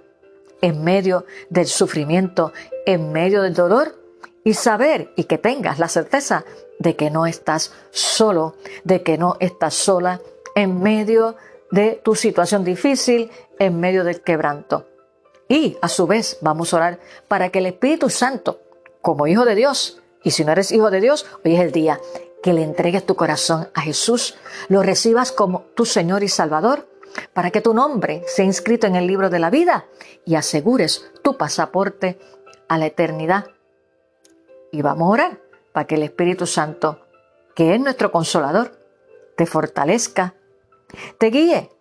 en 0.61 0.85
medio 0.85 1.25
del 1.49 1.67
sufrimiento, 1.67 2.53
en 2.85 3.11
medio 3.11 3.41
del 3.41 3.55
dolor, 3.55 4.04
y 4.45 4.53
saber 4.53 5.11
y 5.17 5.25
que 5.25 5.37
tengas 5.37 5.79
la 5.79 5.89
certeza 5.89 6.45
de 6.79 6.95
que 6.95 7.09
no 7.09 7.25
estás 7.25 7.73
solo, 7.91 8.55
de 8.85 9.01
que 9.01 9.17
no 9.17 9.35
estás 9.41 9.73
sola 9.73 10.21
en 10.55 10.81
medio 10.81 11.35
de 11.71 11.99
tu 12.03 12.15
situación 12.15 12.63
difícil, 12.63 13.31
en 13.59 13.79
medio 13.79 14.03
del 14.05 14.21
quebranto. 14.21 14.87
Y 15.49 15.77
a 15.81 15.89
su 15.89 16.07
vez 16.07 16.37
vamos 16.41 16.73
a 16.73 16.77
orar 16.77 16.99
para 17.27 17.49
que 17.49 17.59
el 17.59 17.65
Espíritu 17.65 18.09
Santo, 18.09 18.61
como 19.01 19.27
hijo 19.27 19.45
de 19.45 19.55
Dios, 19.55 20.01
y 20.23 20.31
si 20.31 20.45
no 20.45 20.51
eres 20.51 20.71
hijo 20.71 20.91
de 20.91 21.01
Dios, 21.01 21.25
hoy 21.43 21.55
es 21.55 21.61
el 21.61 21.71
día 21.71 21.99
que 22.41 22.53
le 22.53 22.61
entregues 22.61 23.05
tu 23.05 23.15
corazón 23.15 23.69
a 23.73 23.81
Jesús, 23.81 24.35
lo 24.69 24.83
recibas 24.83 25.31
como 25.31 25.61
tu 25.73 25.85
Señor 25.85 26.23
y 26.23 26.29
Salvador, 26.29 26.87
para 27.33 27.49
que 27.49 27.61
tu 27.61 27.73
nombre 27.73 28.23
sea 28.27 28.45
inscrito 28.45 28.85
en 28.85 28.95
el 28.95 29.07
libro 29.07 29.31
de 29.31 29.39
la 29.39 29.49
vida 29.49 29.85
y 30.23 30.35
asegures 30.35 31.11
tu 31.23 31.37
pasaporte 31.37 32.19
a 32.67 32.77
la 32.77 32.85
eternidad. 32.85 33.54
Y 34.75 34.81
vamos 34.81 35.07
a 35.07 35.11
orar 35.11 35.41
para 35.71 35.87
que 35.87 35.95
el 35.95 36.03
Espíritu 36.03 36.45
Santo, 36.45 36.99
que 37.55 37.73
es 37.73 37.79
nuestro 37.79 38.11
consolador, 38.11 38.77
te 39.37 39.45
fortalezca, 39.45 40.33
te 41.17 41.27
guíe 41.27 41.71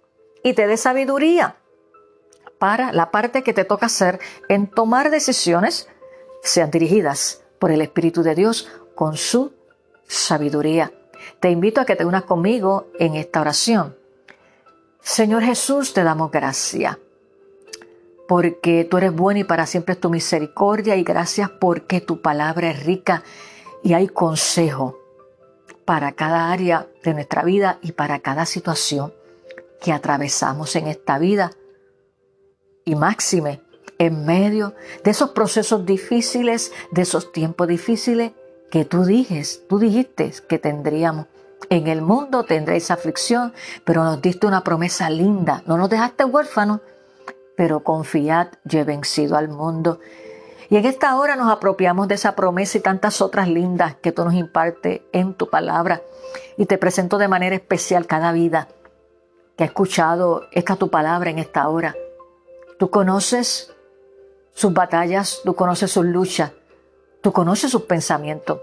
y 0.45 0.53
te 0.53 0.69
dé 0.69 0.77
sabiduría 0.77 1.57
para 2.61 2.93
la 2.93 3.11
parte 3.11 3.43
que 3.43 3.53
te 3.53 3.65
toca 3.65 3.87
hacer 3.87 4.21
en 4.49 4.69
tomar 4.69 5.11
decisiones, 5.11 5.89
sean 6.41 6.71
dirigidas 6.71 7.43
por 7.59 7.73
el 7.73 7.81
Espíritu 7.81 8.23
de 8.23 8.37
Dios 8.37 8.71
con 8.95 9.17
su 9.17 9.53
sabiduría. 10.07 10.93
Te 11.41 11.51
invito 11.51 11.81
a 11.81 11.85
que 11.85 11.97
te 11.97 12.05
unas 12.05 12.23
conmigo 12.23 12.93
en 13.01 13.17
esta 13.17 13.41
oración. 13.41 13.99
Señor 15.01 15.43
Jesús, 15.43 15.93
te 15.95 16.05
damos 16.05 16.31
gracias 16.31 16.97
porque 18.27 18.85
tú 18.85 18.97
eres 18.99 19.15
bueno 19.15 19.41
y 19.41 19.45
para 19.45 19.67
siempre 19.67 19.95
es 19.95 20.01
tu 20.01 20.11
misericordia 20.11 20.97
y 20.97 21.05
gracias 21.05 21.51
porque 21.51 22.01
tu 22.01 22.23
palabra 22.23 22.71
es 22.71 22.85
rica 22.85 23.23
y 23.83 23.93
hay 23.93 24.09
consejo 24.09 24.99
para 25.85 26.13
cada 26.13 26.51
área 26.51 26.89
de 27.03 27.15
nuestra 27.15 27.43
vida 27.43 27.79
y 27.83 27.93
para 27.93 28.21
cada 28.21 28.47
situación 28.47 29.13
que 29.81 29.93
atravesamos 29.93 30.77
en 30.77 30.87
esta 30.87 31.19
vida. 31.19 31.51
Y 32.87 32.95
máxime, 32.95 33.63
en 33.99 34.25
medio 34.25 34.75
de 35.05 35.11
esos 35.11 35.31
procesos 35.31 35.85
difíciles, 35.85 36.73
de 36.91 37.03
esos 37.03 37.33
tiempos 37.33 37.69
difíciles 37.69 38.33
que 38.71 38.85
tú 38.85 39.05
dijes, 39.05 39.63
tú 39.69 39.79
dijiste 39.79 40.33
que 40.49 40.59
tendríamos. 40.59 41.27
En 41.71 41.87
el 41.87 42.03
mundo 42.03 42.45
tendréis 42.45 42.91
aflicción, 42.91 43.53
pero 43.85 44.05
nos 44.05 44.21
diste 44.21 44.47
una 44.47 44.65
promesa 44.65 45.09
linda. 45.09 45.63
No 45.67 45.79
nos 45.79 45.89
dejaste 45.89 46.25
huérfanos, 46.25 46.81
pero 47.57 47.85
confiad, 47.85 48.49
yo 48.65 48.85
vencido 48.85 49.37
al 49.37 49.49
mundo. 49.49 50.01
Y 50.71 50.77
en 50.77 50.87
esta 50.87 51.17
hora 51.17 51.37
nos 51.37 51.51
apropiamos 51.53 52.09
de 52.09 52.15
esa 52.15 52.35
promesa 52.35 52.79
y 52.79 52.81
tantas 52.81 53.21
otras 53.21 53.49
lindas 53.49 53.97
que 53.97 54.13
tú 54.13 54.25
nos 54.25 54.35
impartes 54.35 55.03
en 55.13 55.35
tu 55.35 55.49
palabra. 55.49 56.03
Y 56.57 56.67
te 56.67 56.79
presento 56.79 57.19
de 57.19 57.29
manera 57.29 57.55
especial 57.55 58.07
cada 58.07 58.33
vida 58.33 58.69
que 59.57 59.65
ha 59.65 59.67
escuchado 59.67 60.47
esta 60.53 60.77
tu 60.77 60.91
palabra 60.91 61.31
en 61.31 61.39
esta 61.39 61.69
hora. 61.69 61.95
Tú 62.79 62.91
conoces 62.91 63.73
sus 64.53 64.73
batallas, 64.73 65.41
tú 65.45 65.55
conoces 65.55 65.91
sus 65.93 66.05
luchas, 66.05 66.53
tú 67.23 67.33
conoces 67.33 67.71
sus 67.71 67.83
pensamientos. 67.83 68.61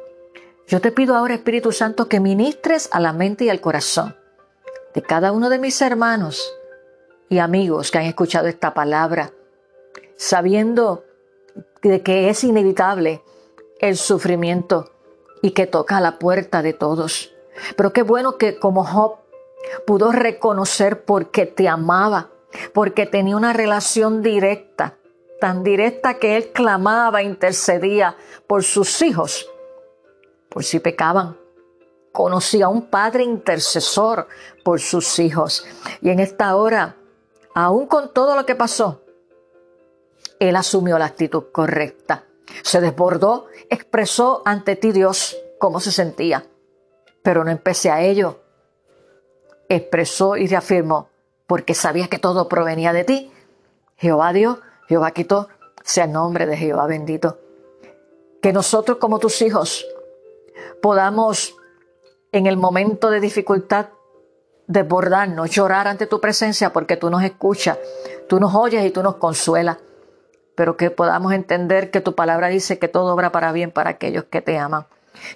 Yo 0.67 0.82
te 0.82 0.91
pido 0.91 1.15
ahora, 1.15 1.34
Espíritu 1.34 1.71
Santo, 1.71 2.08
que 2.08 2.19
ministres 2.19 2.89
a 2.91 2.99
la 2.99 3.13
mente 3.13 3.45
y 3.45 3.49
al 3.49 3.62
corazón 3.62 4.15
de 4.93 5.01
cada 5.01 5.32
uno 5.32 5.49
de 5.49 5.60
mis 5.60 5.82
hermanos 5.82 6.54
y 7.32 7.39
amigos 7.39 7.91
que 7.91 7.98
han 7.98 8.04
escuchado 8.04 8.50
esta 8.50 8.74
palabra, 8.74 9.32
sabiendo 10.17 11.06
de 11.82 12.04
que 12.04 12.30
es 12.30 12.44
inevitable 12.44 13.24
el 13.80 13.96
sufrimiento 13.96 14.91
y 15.41 15.52
que 15.52 15.65
toca 15.65 15.98
a 15.98 16.02
la 16.02 16.20
puerta 16.20 16.62
de 16.62 16.74
todos. 16.74 17.34
Pero 17.78 17.94
qué 17.94 18.04
bueno 18.04 18.38
que 18.38 18.60
como 18.60 18.84
Job 18.84 19.20
pudo 19.88 20.12
reconocer 20.12 21.06
porque 21.06 21.46
te 21.46 21.70
amaba, 21.70 22.32
porque 22.74 23.06
tenía 23.06 23.38
una 23.38 23.54
relación 23.54 24.22
directa, 24.22 24.98
tan 25.39 25.63
directa 25.63 26.15
que 26.15 26.36
él 26.36 26.52
clamaba, 26.52 27.24
intercedía 27.24 28.17
por 28.46 28.65
sus 28.65 29.02
hijos, 29.02 29.50
por 30.50 30.65
si 30.65 30.82
pecaban. 30.82 31.38
Conocía 32.12 32.65
a 32.65 32.70
un 32.70 32.88
padre 32.88 33.24
intercesor 33.24 34.28
por 34.65 34.82
sus 34.82 35.17
hijos. 35.17 35.65
Y 36.02 36.10
en 36.10 36.20
esta 36.20 36.58
hora, 36.58 36.98
aún 37.53 37.87
con 37.87 38.13
todo 38.13 38.35
lo 38.35 38.45
que 38.45 38.55
pasó, 38.55 39.01
él 40.39 40.55
asumió 40.55 40.97
la 40.97 41.05
actitud 41.05 41.45
correcta. 41.51 42.25
Se 42.63 42.81
desbordó, 42.81 43.45
expresó 43.69 44.41
ante 44.45 44.75
ti 44.75 44.91
Dios 44.91 45.37
cómo 45.59 45.79
se 45.79 45.91
sentía. 45.91 46.45
Pero 47.21 47.43
no 47.43 47.51
empecé 47.51 47.91
a 47.91 48.01
ello. 48.01 48.41
Expresó 49.69 50.37
y 50.37 50.47
reafirmó, 50.47 51.09
porque 51.47 51.75
sabía 51.75 52.07
que 52.07 52.17
todo 52.17 52.47
provenía 52.47 52.91
de 52.91 53.03
ti. 53.03 53.31
Jehová 53.95 54.33
dio, 54.33 54.59
Jehová 54.87 55.11
quitó, 55.11 55.47
sea 55.83 56.05
el 56.05 56.11
nombre 56.11 56.47
de 56.47 56.57
Jehová 56.57 56.87
bendito. 56.87 57.39
Que 58.41 58.51
nosotros 58.51 58.97
como 58.97 59.19
tus 59.19 59.41
hijos 59.43 59.85
podamos 60.81 61.55
en 62.31 62.47
el 62.47 62.57
momento 62.57 63.11
de 63.11 63.19
dificultad 63.19 63.89
desbordarnos, 64.67 65.50
llorar 65.50 65.88
ante 65.88 66.08
tu 66.08 66.21
presencia 66.21 66.71
porque 66.71 66.97
tú 66.97 67.10
nos 67.10 67.24
escuchas, 67.24 67.78
tú 68.28 68.39
nos 68.39 68.56
oyes 68.56 68.86
y 68.86 68.91
tú 68.91 69.04
nos 69.04 69.15
consuelas 69.15 69.78
pero 70.56 70.78
que 70.78 70.91
podamos 70.91 71.34
entender 71.34 71.91
que 71.91 72.02
tu 72.02 72.15
palabra 72.15 72.47
dice 72.50 72.80
que 72.80 72.88
todo 72.88 73.13
obra 73.13 73.32
para 73.32 73.52
bien 73.52 73.71
para 73.71 73.91
aquellos 73.91 74.26
que 74.26 74.41
te 74.41 74.58
aman. 74.58 74.86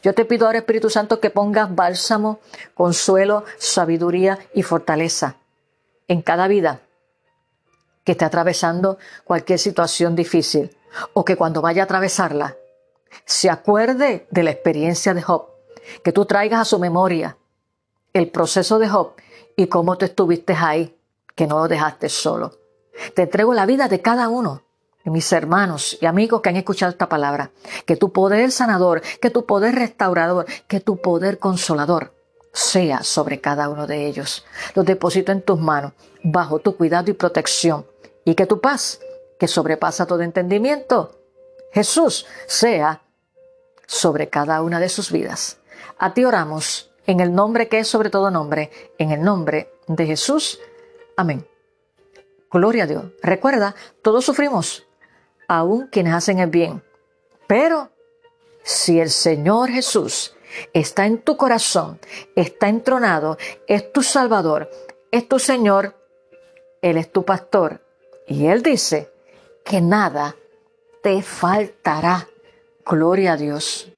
Yo 0.04 0.14
te 0.14 0.26
pido 0.26 0.46
ahora, 0.46 0.60
Espíritu 0.60 0.90
Santo, 0.90 1.20
que 1.20 1.30
pongas 1.30 1.74
bálsamo, 1.74 2.40
consuelo, 2.74 3.44
sabiduría 3.58 4.40
y 4.54 4.64
fortaleza 4.64 5.38
en 6.08 6.22
cada 6.22 6.48
vida 6.48 6.82
que 8.04 8.12
esté 8.12 8.26
atravesando 8.26 8.98
cualquier 9.24 9.58
situación 9.58 10.16
difícil 10.16 10.76
o 11.14 11.26
que 11.26 11.36
cuando 11.36 11.62
vaya 11.62 11.82
a 11.82 11.86
atravesarla 11.86 12.56
se 13.26 13.50
acuerde 13.50 14.28
de 14.30 14.44
la 14.44 14.52
experiencia 14.52 15.14
de 15.14 15.22
Job, 15.22 15.48
que 16.04 16.12
tú 16.12 16.26
traigas 16.26 16.62
a 16.62 16.66
su 16.66 16.78
memoria 16.78 17.38
el 18.15 18.30
proceso 18.30 18.80
de 18.80 18.88
Job 18.88 19.12
y 19.58 19.67
cómo 19.67 19.97
tú 19.97 20.06
estuviste 20.06 20.54
ahí, 20.54 20.97
que 21.36 21.47
no 21.47 21.60
lo 21.60 21.67
dejaste 21.67 22.08
solo. 22.08 22.58
Te 23.13 23.23
entrego 23.23 23.54
la 23.54 23.65
vida 23.65 23.89
de 23.89 24.01
cada 24.01 24.30
uno 24.30 24.63
mis 25.04 25.32
hermanos 25.34 25.97
y 26.01 26.06
amigos 26.06 26.41
que 26.41 26.49
han 26.49 26.56
escuchado 26.56 26.91
esta 26.91 27.10
palabra, 27.10 27.51
que 27.86 27.95
tu 27.95 28.12
poder 28.12 28.51
sanador, 28.51 29.01
que 29.21 29.30
tu 29.30 29.45
poder 29.45 29.75
restaurador, 29.75 30.45
que 30.67 30.80
tu 30.80 30.97
poder 30.97 31.38
consolador 31.38 32.15
sea 32.54 33.04
sobre 33.04 33.41
cada 33.41 33.69
uno 33.69 33.86
de 33.86 34.08
ellos. 34.08 34.45
Los 34.73 34.86
deposito 34.86 35.32
en 35.32 35.41
tus 35.41 35.60
manos, 35.60 35.91
bajo 36.23 36.60
tu 36.60 36.75
cuidado 36.75 37.12
y 37.12 37.13
protección, 37.13 37.86
y 38.23 38.34
que 38.34 38.45
tu 38.45 38.62
paz, 38.62 38.99
que 39.38 39.47
sobrepasa 39.47 40.08
todo 40.08 40.21
entendimiento, 40.21 41.19
Jesús, 41.71 42.25
sea 42.47 43.01
sobre 43.86 44.30
cada 44.30 44.62
una 44.62 44.80
de 44.80 44.89
sus 44.89 45.12
vidas. 45.12 45.58
A 45.99 46.13
ti 46.13 46.25
oramos 46.25 46.89
en 47.08 47.20
el 47.20 47.34
nombre 47.34 47.68
que 47.68 47.80
es 47.80 47.88
sobre 47.88 48.10
todo 48.10 48.32
nombre, 48.32 48.72
en 48.98 49.12
el 49.12 49.22
nombre 49.22 49.72
de 49.88 50.06
Jesús. 50.06 50.60
Amén. 51.18 51.48
Gloria 52.52 52.84
a 52.84 52.88
Dios. 52.88 53.06
Recuerda, 53.22 53.76
todos 54.02 54.26
sufrimos, 54.26 54.88
aún 55.48 55.88
quienes 55.91 56.13
hacen 56.13 56.39
el 56.39 56.50
bien. 56.50 56.84
Pero 57.48 57.91
si 58.63 59.00
el 59.00 59.10
Señor 59.10 59.70
Jesús 59.70 60.36
está 60.74 61.06
en 61.06 61.22
tu 61.22 61.38
corazón, 61.38 62.00
está 62.36 62.68
entronado, 62.68 63.38
es 63.68 63.91
tu 63.91 64.02
Salvador, 64.02 64.70
es 65.12 65.28
tu 65.28 65.39
Señor, 65.39 65.96
Él 66.82 66.98
es 66.98 67.12
tu 67.12 67.24
pastor. 67.24 67.82
Y 68.28 68.48
Él 68.48 68.63
dice 68.63 69.12
que 69.63 69.82
nada 69.82 70.36
te 71.04 71.22
faltará. 71.22 72.28
Gloria 72.86 73.34
a 73.34 73.38
Dios. 73.38 73.95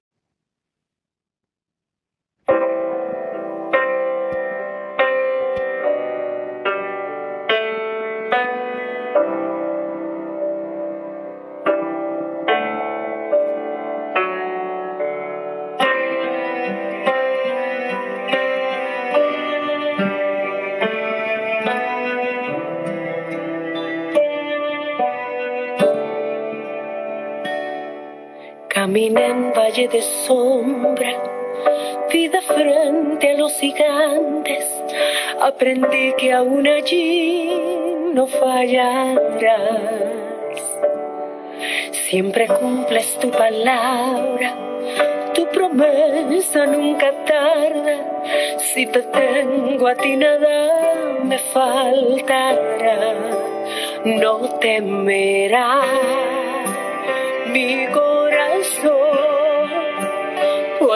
En 28.80 29.54
valle 29.54 29.88
de 29.88 30.02
sombra, 30.28 31.12
vida 32.12 32.40
frente 32.42 33.32
a 33.32 33.34
los 33.34 33.54
gigantes, 33.60 34.68
aprendí 35.42 36.14
que 36.18 36.32
aún 36.32 36.68
allí 36.68 37.50
no 38.14 38.28
fallarás. 38.28 39.02
Siempre 41.92 42.48
cumples 42.48 43.18
tu 43.18 43.32
palabra, 43.32 44.54
tu 45.34 45.48
promesa 45.48 46.68
nunca 46.68 47.12
tarda. 47.26 47.98
Si 48.60 48.86
te 48.86 49.02
tengo 49.02 49.88
a 49.88 49.96
ti 49.96 50.16
nada 50.16 51.18
me 51.24 51.40
faltará, 51.40 53.16
no 54.06 54.38
temerás 54.60 55.84
mi 57.52 57.88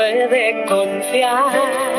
puede 0.01 0.65
confiar. 0.65 1.90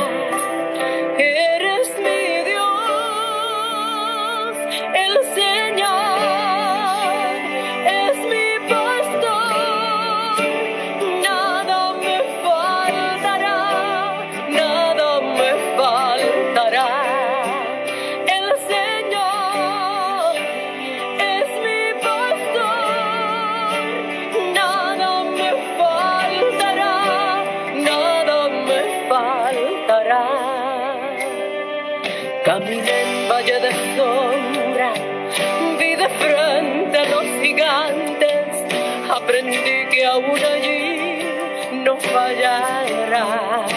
Aprendí 39.17 39.87
que 39.91 40.05
aún 40.07 40.39
allí 40.53 41.23
no 41.85 41.97
fallarás. 41.97 43.71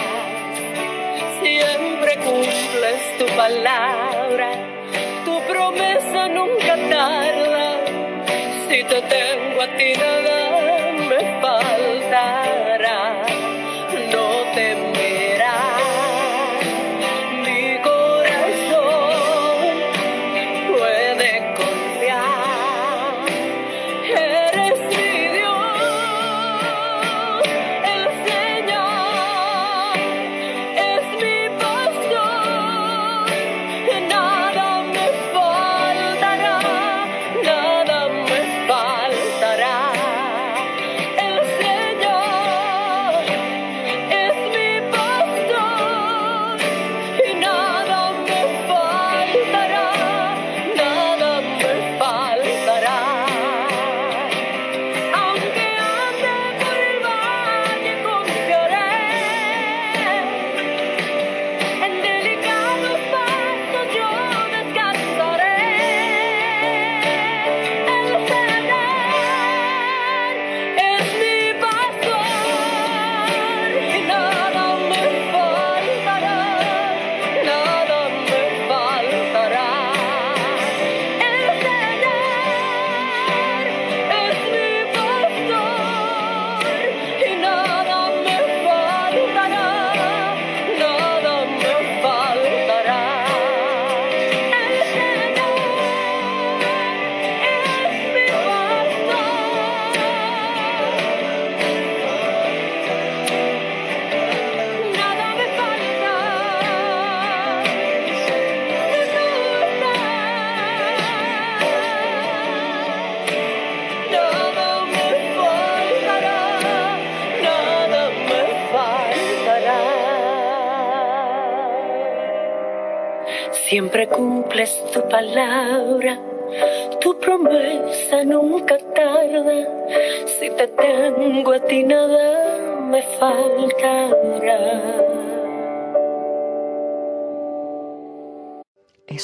Siempre 1.42 2.16
cumples 2.24 3.18
tu 3.18 3.26
palabra, 3.36 4.50
tu 5.24 5.40
promesa 5.42 6.28
nunca 6.28 6.76
tarda. 6.90 7.84
Si 8.68 8.82
te 8.84 9.02
tengo 9.02 9.62
a 9.62 9.68
ti 9.76 9.92
nada 9.94 10.45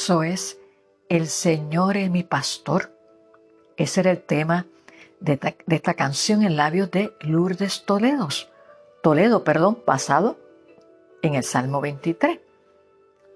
Eso 0.02 0.24
es, 0.24 0.58
el 1.08 1.28
Señor 1.28 1.96
es 1.96 2.10
mi 2.10 2.24
pastor. 2.24 2.90
Ese 3.76 4.00
era 4.00 4.10
el 4.10 4.20
tema 4.20 4.66
de 5.20 5.38
esta, 5.68 5.94
canción 5.94 6.42
en 6.42 6.56
labios 6.56 6.90
de 6.90 7.16
Lourdes 7.20 7.84
Toledo. 7.84 8.26
Toledo, 9.00 9.44
perdón, 9.44 9.76
pasado 9.76 10.38
en 11.22 11.36
el 11.36 11.44
Salmo 11.44 11.80
23. 11.80 12.40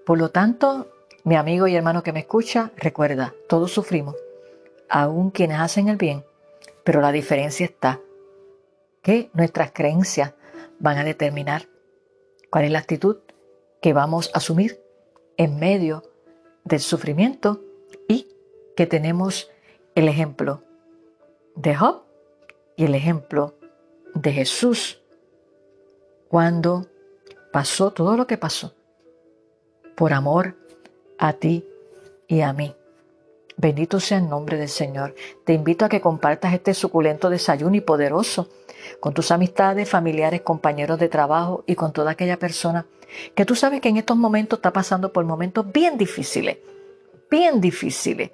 Por 0.05 0.17
lo 0.17 0.31
tanto, 0.31 0.91
mi 1.23 1.37
amigo 1.37 1.67
y 1.67 1.75
hermano 1.77 2.03
que 2.03 2.11
me 2.11 2.19
escucha, 2.19 2.73
recuerda, 2.75 3.33
todos 3.47 3.71
sufrimos, 3.71 4.17
aún 4.89 5.31
quienes 5.31 5.61
hacen 5.61 5.87
el 5.87 5.95
bien, 5.95 6.25
pero 6.83 6.99
la 6.99 7.13
diferencia 7.13 7.65
está 7.65 8.01
que 9.01 9.29
nuestras 9.31 9.71
creencias 9.71 10.33
van 10.79 10.97
a 10.97 11.05
determinar 11.05 11.69
cuál 12.49 12.65
es 12.65 12.71
la 12.71 12.79
actitud 12.79 13.19
que 13.81 13.93
vamos 13.93 14.29
a 14.33 14.39
asumir 14.39 14.81
en 15.37 15.59
medio 15.59 16.03
del 16.67 16.81
sufrimiento 16.81 17.61
y 18.07 18.27
que 18.75 18.85
tenemos 18.85 19.49
el 19.95 20.07
ejemplo 20.07 20.63
de 21.55 21.75
Job 21.75 22.03
y 22.75 22.85
el 22.85 22.95
ejemplo 22.95 23.55
de 24.13 24.33
Jesús 24.33 25.01
cuando 26.27 26.85
pasó 27.53 27.91
todo 27.91 28.17
lo 28.17 28.27
que 28.27 28.37
pasó 28.37 28.75
por 29.95 30.13
amor 30.13 30.55
a 31.17 31.33
ti 31.33 31.65
y 32.27 32.41
a 32.41 32.53
mí. 32.53 32.76
Bendito 33.59 33.99
sea 33.99 34.19
el 34.19 34.29
nombre 34.29 34.55
del 34.57 34.69
Señor. 34.69 35.15
Te 35.43 35.53
invito 35.53 35.83
a 35.83 35.89
que 35.89 35.99
compartas 35.99 36.53
este 36.53 36.75
suculento 36.75 37.31
desayuno 37.31 37.75
y 37.75 37.81
poderoso 37.81 38.49
con 38.99 39.15
tus 39.15 39.31
amistades, 39.31 39.89
familiares, 39.89 40.41
compañeros 40.41 40.99
de 40.99 41.09
trabajo 41.09 41.63
y 41.65 41.73
con 41.73 41.91
toda 41.91 42.11
aquella 42.11 42.37
persona 42.37 42.85
que 43.33 43.45
tú 43.45 43.55
sabes 43.55 43.81
que 43.81 43.89
en 43.89 43.97
estos 43.97 44.15
momentos 44.15 44.59
está 44.59 44.71
pasando 44.71 45.11
por 45.11 45.25
momentos 45.25 45.71
bien 45.71 45.97
difíciles, 45.97 46.57
bien 47.31 47.59
difíciles. 47.59 48.29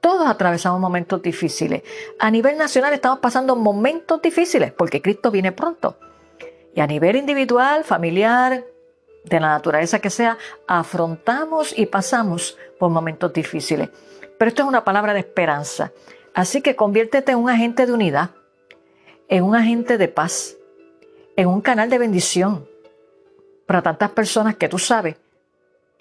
Todos 0.00 0.28
atravesamos 0.28 0.80
momentos 0.80 1.22
difíciles. 1.22 1.82
A 2.18 2.30
nivel 2.30 2.58
nacional 2.58 2.92
estamos 2.92 3.20
pasando 3.20 3.56
momentos 3.56 4.20
difíciles 4.20 4.72
porque 4.72 5.00
Cristo 5.00 5.30
viene 5.30 5.50
pronto. 5.52 5.96
Y 6.74 6.80
a 6.80 6.86
nivel 6.86 7.16
individual, 7.16 7.84
familiar, 7.84 8.64
de 9.24 9.40
la 9.40 9.48
naturaleza 9.48 9.98
que 9.98 10.10
sea, 10.10 10.36
afrontamos 10.66 11.76
y 11.76 11.86
pasamos 11.86 12.58
por 12.78 12.90
momentos 12.90 13.32
difíciles. 13.32 13.88
Pero 14.38 14.48
esto 14.48 14.62
es 14.62 14.68
una 14.68 14.84
palabra 14.84 15.12
de 15.12 15.20
esperanza. 15.20 15.92
Así 16.34 16.62
que 16.62 16.76
conviértete 16.76 17.32
en 17.32 17.38
un 17.38 17.50
agente 17.50 17.84
de 17.84 17.92
unidad, 17.92 18.30
en 19.28 19.44
un 19.44 19.56
agente 19.56 19.98
de 19.98 20.08
paz, 20.08 20.56
en 21.36 21.48
un 21.48 21.60
canal 21.60 21.90
de 21.90 21.98
bendición 21.98 22.68
para 23.66 23.82
tantas 23.82 24.10
personas 24.10 24.56
que 24.56 24.68
tú 24.68 24.78
sabes 24.78 25.16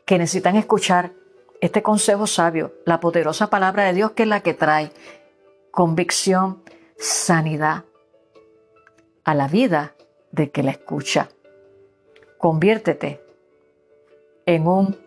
que 0.06 0.18
necesitan 0.18 0.56
escuchar 0.56 1.12
este 1.60 1.82
consejo 1.82 2.28
sabio, 2.28 2.74
la 2.86 3.00
poderosa 3.00 3.50
palabra 3.50 3.84
de 3.84 3.94
Dios 3.94 4.12
que 4.12 4.24
es 4.24 4.30
la 4.30 4.42
que 4.42 4.54
trae 4.54 4.92
convicción, 5.72 6.64
sanidad 6.98 7.84
a 9.24 9.36
la 9.36 9.48
vida 9.48 9.96
de 10.32 10.50
que 10.50 10.64
la 10.64 10.72
escucha. 10.72 11.30
Conviértete 12.38 13.22
en 14.46 14.68
un 14.68 14.98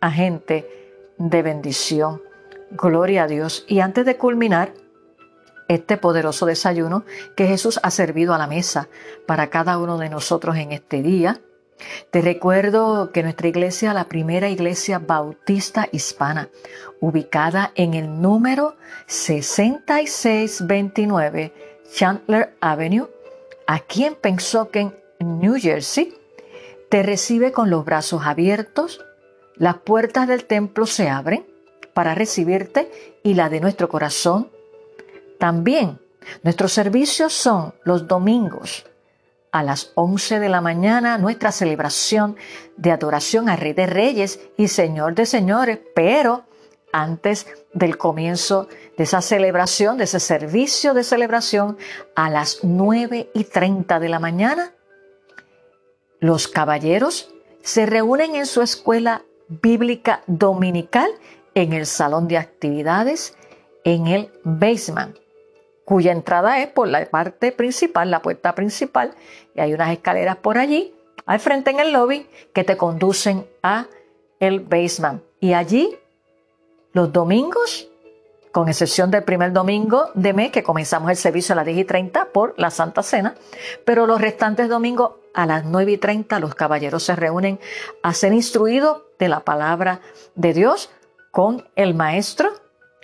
agente 0.00 1.12
de 1.18 1.42
bendición. 1.42 2.22
Gloria 2.74 3.24
a 3.24 3.28
Dios. 3.28 3.64
Y 3.68 3.80
antes 3.80 4.04
de 4.04 4.16
culminar 4.16 4.74
este 5.68 5.96
poderoso 5.96 6.44
desayuno 6.44 7.04
que 7.36 7.46
Jesús 7.46 7.78
ha 7.82 7.90
servido 7.90 8.34
a 8.34 8.38
la 8.38 8.48
mesa 8.48 8.88
para 9.26 9.48
cada 9.48 9.78
uno 9.78 9.96
de 9.96 10.10
nosotros 10.10 10.56
en 10.56 10.72
este 10.72 11.00
día, 11.00 11.40
te 12.10 12.20
recuerdo 12.20 13.12
que 13.12 13.22
nuestra 13.22 13.48
iglesia, 13.48 13.94
la 13.94 14.08
primera 14.08 14.48
iglesia 14.48 14.98
bautista 14.98 15.88
hispana, 15.92 16.48
ubicada 17.00 17.70
en 17.76 17.94
el 17.94 18.20
número 18.20 18.74
6629 19.06 21.52
Chandler 21.92 22.56
Avenue, 22.60 23.08
aquí 23.68 24.04
en 24.04 24.16
Pensoken, 24.16 24.98
New 25.20 25.54
Jersey, 25.60 26.12
te 26.88 27.04
recibe 27.04 27.52
con 27.52 27.70
los 27.70 27.84
brazos 27.84 28.22
abiertos, 28.24 29.00
las 29.54 29.76
puertas 29.78 30.26
del 30.26 30.44
templo 30.44 30.86
se 30.86 31.08
abren 31.08 31.53
para 31.94 32.14
recibirte 32.14 32.90
y 33.22 33.34
la 33.34 33.48
de 33.48 33.60
nuestro 33.60 33.88
corazón. 33.88 34.50
También 35.38 36.00
nuestros 36.42 36.72
servicios 36.72 37.32
son 37.32 37.74
los 37.84 38.06
domingos 38.06 38.84
a 39.54 39.62
las 39.62 39.92
11 39.94 40.40
de 40.40 40.48
la 40.48 40.60
mañana 40.60 41.16
nuestra 41.16 41.52
celebración 41.52 42.36
de 42.76 42.90
adoración 42.90 43.48
al 43.48 43.58
Rey 43.58 43.72
de 43.72 43.86
Reyes 43.86 44.40
y 44.56 44.66
Señor 44.66 45.14
de 45.14 45.26
Señores, 45.26 45.78
pero 45.94 46.44
antes 46.92 47.46
del 47.72 47.96
comienzo 47.96 48.68
de 48.96 49.04
esa 49.04 49.20
celebración, 49.20 49.96
de 49.96 50.04
ese 50.04 50.18
servicio 50.18 50.92
de 50.92 51.04
celebración, 51.04 51.78
a 52.16 52.30
las 52.30 52.64
9 52.64 53.30
y 53.32 53.44
30 53.44 54.00
de 54.00 54.08
la 54.08 54.18
mañana, 54.18 54.72
los 56.18 56.48
caballeros 56.48 57.32
se 57.62 57.86
reúnen 57.86 58.34
en 58.34 58.46
su 58.46 58.60
escuela 58.60 59.22
bíblica 59.48 60.22
dominical 60.26 61.10
en 61.54 61.72
el 61.72 61.86
salón 61.86 62.28
de 62.28 62.38
actividades 62.38 63.36
en 63.84 64.06
el 64.06 64.30
basement 64.44 65.16
cuya 65.84 66.12
entrada 66.12 66.60
es 66.60 66.68
por 66.68 66.88
la 66.88 67.04
parte 67.06 67.52
principal, 67.52 68.10
la 68.10 68.22
puerta 68.22 68.54
principal, 68.54 69.14
y 69.54 69.60
hay 69.60 69.74
unas 69.74 69.92
escaleras 69.92 70.36
por 70.36 70.58
allí, 70.58 70.94
al 71.26 71.40
frente 71.40 71.70
en 71.70 71.80
el 71.80 71.92
lobby, 71.92 72.26
que 72.52 72.64
te 72.64 72.76
conducen 72.76 73.46
a 73.62 73.86
el 74.40 74.60
basement. 74.60 75.22
Y 75.40 75.52
allí, 75.52 75.96
los 76.92 77.12
domingos, 77.12 77.88
con 78.52 78.68
excepción 78.68 79.10
del 79.10 79.24
primer 79.24 79.52
domingo 79.52 80.10
de 80.14 80.32
mes, 80.32 80.52
que 80.52 80.62
comenzamos 80.62 81.10
el 81.10 81.16
servicio 81.16 81.52
a 81.52 81.56
las 81.56 81.66
10 81.66 81.78
y 81.78 81.84
30 81.84 82.26
por 82.26 82.54
la 82.56 82.70
Santa 82.70 83.02
Cena, 83.02 83.34
pero 83.84 84.06
los 84.06 84.20
restantes 84.20 84.68
domingos 84.68 85.12
a 85.34 85.46
las 85.46 85.64
9 85.64 85.92
y 85.92 85.98
30 85.98 86.38
los 86.38 86.54
caballeros 86.54 87.02
se 87.02 87.16
reúnen 87.16 87.58
a 88.02 88.14
ser 88.14 88.32
instruidos 88.32 89.02
de 89.18 89.28
la 89.28 89.40
palabra 89.40 90.00
de 90.34 90.52
Dios 90.52 90.90
con 91.34 91.68
el 91.74 91.94
maestro 91.94 92.52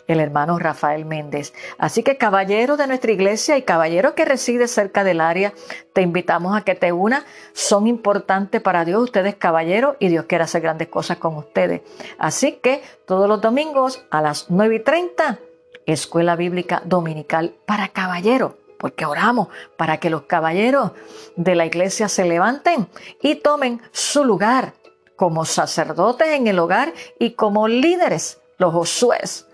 el 0.06 0.20
hermano 0.20 0.58
Rafael 0.58 1.04
Méndez. 1.04 1.52
Así 1.78 2.04
que 2.04 2.16
caballero 2.16 2.76
de 2.76 2.86
nuestra 2.86 3.10
iglesia 3.10 3.56
y 3.56 3.62
caballero 3.62 4.14
que 4.14 4.24
reside 4.24 4.68
cerca 4.68 5.04
del 5.04 5.20
área, 5.20 5.52
te 5.92 6.02
invitamos 6.02 6.56
a 6.56 6.62
que 6.62 6.76
te 6.76 6.92
unas. 6.92 7.24
Son 7.52 7.86
importantes 7.88 8.60
para 8.60 8.84
Dios 8.84 9.02
ustedes 9.02 9.34
caballeros 9.34 9.96
y 9.98 10.08
Dios 10.08 10.26
quiere 10.26 10.44
hacer 10.44 10.62
grandes 10.62 10.88
cosas 10.88 11.18
con 11.18 11.36
ustedes. 11.36 11.82
Así 12.18 12.52
que 12.62 12.82
todos 13.04 13.28
los 13.28 13.40
domingos 13.40 14.04
a 14.10 14.22
las 14.22 14.46
9 14.48 14.76
y 14.76 14.80
30, 14.80 15.38
Escuela 15.86 16.36
Bíblica 16.36 16.82
Dominical 16.84 17.54
para 17.66 17.88
caballeros 17.88 18.54
porque 18.78 19.04
oramos 19.04 19.48
para 19.76 19.98
que 19.98 20.08
los 20.08 20.22
caballeros 20.22 20.92
de 21.36 21.54
la 21.54 21.66
iglesia 21.66 22.08
se 22.08 22.24
levanten 22.24 22.88
y 23.20 23.34
tomen 23.34 23.82
su 23.92 24.24
lugar 24.24 24.72
como 25.20 25.44
sacerdotes 25.44 26.28
en 26.28 26.46
el 26.46 26.58
hogar 26.58 26.94
y 27.18 27.32
como 27.32 27.68
líderes, 27.68 28.40
los 28.56 28.72
Josués 28.72 29.46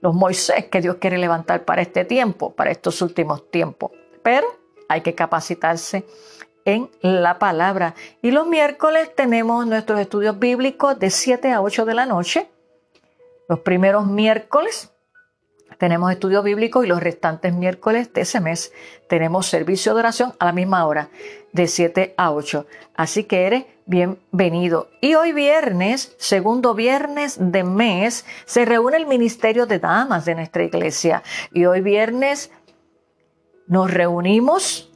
los 0.00 0.14
Moisés 0.14 0.64
que 0.64 0.80
Dios 0.80 0.96
quiere 0.96 1.16
levantar 1.16 1.64
para 1.64 1.80
este 1.80 2.04
tiempo, 2.04 2.52
para 2.52 2.72
estos 2.72 3.00
últimos 3.02 3.48
tiempos. 3.52 3.92
Pero 4.24 4.48
hay 4.88 5.02
que 5.02 5.14
capacitarse 5.14 6.04
en 6.64 6.90
la 7.02 7.38
palabra. 7.38 7.94
Y 8.20 8.32
los 8.32 8.48
miércoles 8.48 9.14
tenemos 9.14 9.64
nuestros 9.64 10.00
estudios 10.00 10.40
bíblicos 10.40 10.98
de 10.98 11.10
7 11.10 11.52
a 11.52 11.62
8 11.62 11.84
de 11.84 11.94
la 11.94 12.04
noche. 12.04 12.50
Los 13.48 13.60
primeros 13.60 14.08
miércoles 14.08 14.91
tenemos 15.78 16.10
estudios 16.12 16.44
bíblicos 16.44 16.84
y 16.84 16.88
los 16.88 17.02
restantes 17.02 17.52
miércoles 17.52 18.12
de 18.12 18.22
ese 18.22 18.40
mes 18.40 18.72
tenemos 19.08 19.46
servicio 19.46 19.94
de 19.94 20.00
oración 20.00 20.34
a 20.38 20.46
la 20.46 20.52
misma 20.52 20.86
hora, 20.86 21.08
de 21.52 21.66
7 21.66 22.14
a 22.16 22.32
8. 22.32 22.66
Así 22.94 23.24
que 23.24 23.46
eres 23.46 23.64
bienvenido. 23.86 24.88
Y 25.00 25.14
hoy 25.14 25.32
viernes, 25.32 26.14
segundo 26.18 26.74
viernes 26.74 27.36
de 27.38 27.64
mes, 27.64 28.24
se 28.44 28.64
reúne 28.64 28.96
el 28.96 29.06
Ministerio 29.06 29.66
de 29.66 29.78
Damas 29.78 30.24
de 30.24 30.34
nuestra 30.34 30.64
iglesia. 30.64 31.22
Y 31.52 31.64
hoy 31.66 31.80
viernes 31.80 32.50
nos 33.66 33.90
reunimos 33.90 34.90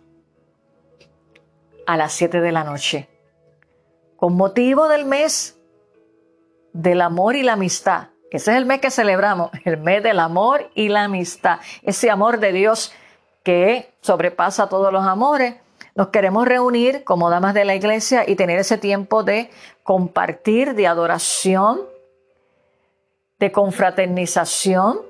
a 1.87 1.97
las 1.97 2.13
7 2.13 2.41
de 2.41 2.53
la 2.53 2.65
noche. 2.65 3.09
Con 4.17 4.35
motivo 4.35 4.89
del 4.89 5.05
mes 5.05 5.57
del 6.73 7.01
amor 7.01 7.37
y 7.37 7.43
la 7.43 7.55
amistad. 7.55 8.09
Ese 8.31 8.53
es 8.53 8.57
el 8.57 8.67
mes 8.67 8.81
que 8.81 8.91
celebramos, 8.91 9.51
el 9.65 9.77
mes 9.79 10.03
del 10.03 10.21
amor 10.21 10.71
y 10.75 10.89
la 10.89 11.05
amistad. 11.05 11.61
Ese 11.83 12.11
amor 12.11 12.39
de 12.39 12.53
Dios 12.53 12.93
que 13.43 13.93
sobrepasa 14.01 14.69
todos 14.69 14.93
los 14.93 15.05
amores 15.05 15.55
nos 15.97 16.09
queremos 16.09 16.47
reunir 16.47 17.05
como 17.05 17.31
damas 17.31 17.55
de 17.55 17.65
la 17.65 17.75
iglesia 17.75 18.29
y 18.29 18.37
tener 18.37 18.59
ese 18.59 18.77
tiempo 18.77 19.23
de 19.23 19.51
compartir, 19.83 20.75
de 20.75 20.87
adoración, 20.87 21.81
de 23.39 23.51
confraternización 23.51 25.01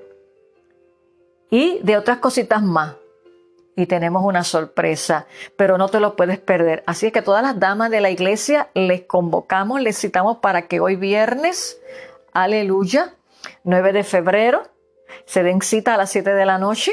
y 1.49 1.79
de 1.83 1.97
otras 1.97 2.19
cositas 2.19 2.63
más. 2.63 2.95
Y 3.75 3.85
tenemos 3.85 4.23
una 4.23 4.45
sorpresa, 4.45 5.27
pero 5.57 5.77
no 5.77 5.89
te 5.89 5.99
lo 5.99 6.15
puedes 6.15 6.39
perder. 6.39 6.83
Así 6.87 7.07
es 7.07 7.13
que 7.13 7.21
todas 7.21 7.43
las 7.43 7.59
damas 7.59 7.91
de 7.91 7.99
la 7.99 8.09
iglesia 8.09 8.69
les 8.73 9.01
convocamos, 9.01 9.81
les 9.81 9.99
citamos 9.99 10.37
para 10.37 10.67
que 10.67 10.79
hoy 10.79 10.95
viernes, 10.95 11.79
aleluya, 12.43 13.15
9 13.63 13.93
de 13.93 14.03
febrero, 14.03 14.63
se 15.25 15.41
den 15.41 15.61
cita 15.61 15.95
a 15.95 15.97
las 15.97 16.11
7 16.11 16.33
de 16.33 16.45
la 16.45 16.59
noche 16.59 16.91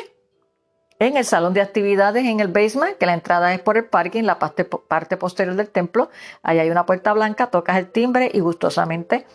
en 0.98 1.16
el 1.18 1.24
salón 1.24 1.52
de 1.52 1.60
actividades 1.60 2.24
en 2.24 2.40
el 2.40 2.48
basement, 2.48 2.96
que 2.96 3.04
la 3.04 3.12
entrada 3.12 3.52
es 3.52 3.60
por 3.60 3.76
el 3.76 3.84
parking, 3.84 4.22
la 4.22 4.38
parte, 4.38 4.64
parte 4.64 5.16
posterior 5.18 5.54
del 5.54 5.68
templo. 5.68 6.08
Ahí 6.42 6.60
hay 6.60 6.70
una 6.70 6.86
puerta 6.86 7.12
blanca, 7.12 7.48
tocas 7.48 7.76
el 7.76 7.90
timbre 7.90 8.30
y 8.32 8.40
gustosamente 8.40 9.26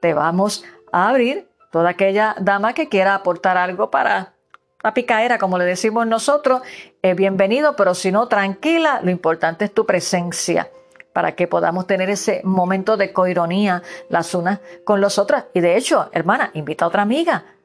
te 0.00 0.14
vamos 0.14 0.64
a 0.92 1.08
abrir. 1.08 1.48
Toda 1.72 1.90
aquella 1.90 2.36
dama 2.38 2.72
que 2.72 2.88
quiera 2.88 3.14
aportar 3.14 3.56
algo 3.56 3.90
para 3.90 4.34
la 4.84 4.94
picaera, 4.94 5.38
como 5.38 5.58
le 5.58 5.64
decimos 5.64 6.06
nosotros, 6.06 6.62
es 7.02 7.16
bienvenido, 7.16 7.74
pero 7.74 7.94
si 7.94 8.12
no, 8.12 8.28
tranquila, 8.28 9.00
lo 9.02 9.10
importante 9.10 9.64
es 9.64 9.74
tu 9.74 9.84
presencia 9.84 10.70
para 11.16 11.34
que 11.34 11.48
podamos 11.48 11.86
tener 11.86 12.10
ese 12.10 12.42
momento 12.44 12.98
de 12.98 13.14
coironía 13.14 13.82
las 14.10 14.34
unas 14.34 14.60
con 14.84 15.00
las 15.00 15.18
otras. 15.18 15.46
Y 15.54 15.60
de 15.60 15.78
hecho, 15.78 16.10
hermana, 16.12 16.50
invita 16.52 16.84
a 16.84 16.88
otra 16.88 17.00
amiga 17.00 17.56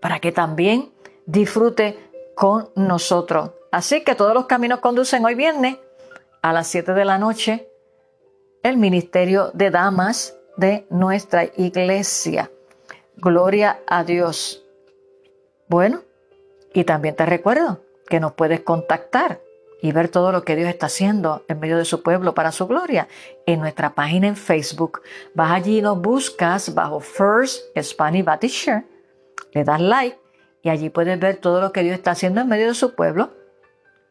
para 0.00 0.18
que 0.18 0.32
también 0.32 0.90
disfrute 1.24 1.96
con 2.34 2.70
nosotros. 2.74 3.52
Así 3.70 4.02
que 4.02 4.16
todos 4.16 4.34
los 4.34 4.46
caminos 4.46 4.80
conducen 4.80 5.24
hoy 5.24 5.36
viernes 5.36 5.76
a 6.42 6.52
las 6.52 6.66
7 6.66 6.92
de 6.92 7.04
la 7.04 7.18
noche 7.18 7.70
el 8.64 8.76
Ministerio 8.78 9.52
de 9.54 9.70
Damas 9.70 10.36
de 10.56 10.84
nuestra 10.90 11.44
iglesia. 11.44 12.50
Gloria 13.14 13.78
a 13.86 14.02
Dios. 14.02 14.64
Bueno, 15.68 16.00
y 16.74 16.82
también 16.82 17.14
te 17.14 17.26
recuerdo 17.26 17.80
que 18.08 18.18
nos 18.18 18.32
puedes 18.32 18.62
contactar 18.62 19.40
y 19.80 19.92
ver 19.92 20.08
todo 20.08 20.32
lo 20.32 20.42
que 20.44 20.56
Dios 20.56 20.68
está 20.68 20.86
haciendo 20.86 21.44
en 21.48 21.60
medio 21.60 21.76
de 21.76 21.84
su 21.84 22.02
pueblo 22.02 22.34
para 22.34 22.52
su 22.52 22.66
gloria 22.66 23.08
en 23.46 23.60
nuestra 23.60 23.94
página 23.94 24.26
en 24.26 24.36
Facebook. 24.36 25.02
Vas 25.34 25.52
allí 25.52 25.78
y 25.78 25.82
nos 25.82 26.00
buscas 26.00 26.74
bajo 26.74 27.00
First 27.00 27.60
Spanish 27.80 28.24
Baptist 28.24 28.64
Church, 28.64 28.84
le 29.52 29.64
das 29.64 29.80
like 29.80 30.18
y 30.62 30.68
allí 30.68 30.90
puedes 30.90 31.18
ver 31.18 31.36
todo 31.36 31.60
lo 31.60 31.72
que 31.72 31.82
Dios 31.82 31.94
está 31.94 32.10
haciendo 32.12 32.40
en 32.40 32.48
medio 32.48 32.66
de 32.66 32.74
su 32.74 32.94
pueblo 32.94 33.30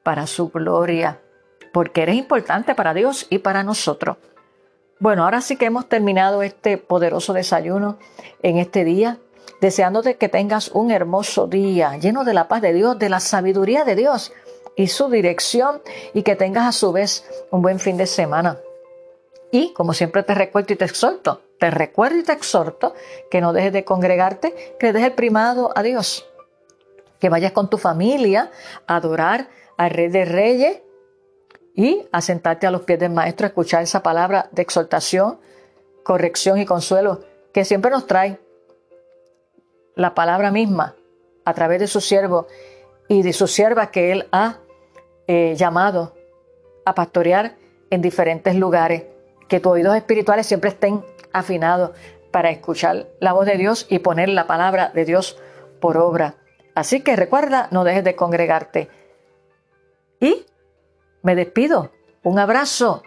para 0.03 0.25
su 0.25 0.49
gloria, 0.49 1.19
porque 1.73 2.03
eres 2.03 2.15
importante 2.15 2.73
para 2.73 2.93
Dios 2.93 3.27
y 3.29 3.39
para 3.39 3.63
nosotros. 3.63 4.17
Bueno, 4.99 5.25
ahora 5.25 5.41
sí 5.41 5.57
que 5.57 5.65
hemos 5.65 5.89
terminado 5.89 6.41
este 6.41 6.77
poderoso 6.77 7.33
desayuno 7.33 7.99
en 8.41 8.57
este 8.57 8.83
día, 8.83 9.19
deseándote 9.59 10.15
que 10.15 10.29
tengas 10.29 10.69
un 10.69 10.91
hermoso 10.91 11.45
día 11.47 11.97
lleno 11.97 12.23
de 12.23 12.33
la 12.33 12.47
paz 12.47 12.61
de 12.61 12.73
Dios, 12.73 12.97
de 12.97 13.09
la 13.09 13.19
sabiduría 13.19 13.83
de 13.83 13.95
Dios 13.95 14.31
y 14.77 14.87
su 14.87 15.09
dirección 15.09 15.81
y 16.13 16.23
que 16.23 16.37
tengas 16.37 16.65
a 16.67 16.71
su 16.71 16.93
vez 16.93 17.25
un 17.51 17.61
buen 17.61 17.79
fin 17.79 17.97
de 17.97 18.07
semana. 18.07 18.57
Y 19.51 19.73
como 19.73 19.93
siempre 19.93 20.23
te 20.23 20.33
recuerdo 20.35 20.73
y 20.73 20.77
te 20.77 20.85
exhorto, 20.85 21.41
te 21.59 21.69
recuerdo 21.71 22.17
y 22.17 22.23
te 22.23 22.31
exhorto 22.31 22.93
que 23.29 23.41
no 23.41 23.51
dejes 23.51 23.73
de 23.73 23.83
congregarte, 23.83 24.75
que 24.79 24.87
le 24.87 24.93
des 24.93 25.03
el 25.03 25.13
primado 25.13 25.73
a 25.75 25.83
Dios 25.83 26.25
que 27.19 27.29
vayas 27.29 27.51
con 27.51 27.69
tu 27.69 27.77
familia 27.77 28.51
a 28.85 28.97
adorar 28.97 29.49
al 29.77 29.91
Rey 29.91 30.09
de 30.09 30.25
Reyes 30.25 30.81
y 31.75 32.07
a 32.11 32.21
sentarte 32.21 32.67
a 32.67 32.71
los 32.71 32.81
pies 32.81 32.99
del 32.99 33.11
Maestro 33.11 33.45
a 33.45 33.49
escuchar 33.49 33.83
esa 33.83 34.01
palabra 34.01 34.49
de 34.51 34.61
exhortación, 34.61 35.39
corrección 36.03 36.59
y 36.59 36.65
consuelo 36.65 37.21
que 37.53 37.65
siempre 37.65 37.91
nos 37.91 38.07
trae 38.07 38.39
la 39.95 40.13
palabra 40.13 40.51
misma 40.51 40.95
a 41.45 41.53
través 41.53 41.79
de 41.79 41.87
su 41.87 42.01
siervo 42.01 42.47
y 43.07 43.21
de 43.21 43.33
su 43.33 43.47
sierva 43.47 43.91
que 43.91 44.11
Él 44.11 44.27
ha 44.31 44.57
eh, 45.27 45.55
llamado 45.55 46.15
a 46.85 46.95
pastorear 46.95 47.55
en 47.89 48.01
diferentes 48.01 48.55
lugares. 48.55 49.03
Que 49.47 49.59
tus 49.59 49.73
oídos 49.73 49.95
espirituales 49.95 50.45
siempre 50.45 50.69
estén 50.69 51.03
afinados 51.31 51.91
para 52.31 52.49
escuchar 52.49 53.07
la 53.19 53.33
voz 53.33 53.45
de 53.45 53.57
Dios 53.57 53.85
y 53.89 53.99
poner 53.99 54.29
la 54.29 54.47
palabra 54.47 54.91
de 54.93 55.05
Dios 55.05 55.37
por 55.79 55.97
obra. 55.97 56.35
Así 56.75 57.01
que 57.01 57.15
recuerda, 57.15 57.67
no 57.71 57.83
dejes 57.83 58.03
de 58.03 58.15
congregarte. 58.15 58.89
Y 60.19 60.45
me 61.21 61.35
despido. 61.35 61.91
Un 62.23 62.39
abrazo 62.39 63.03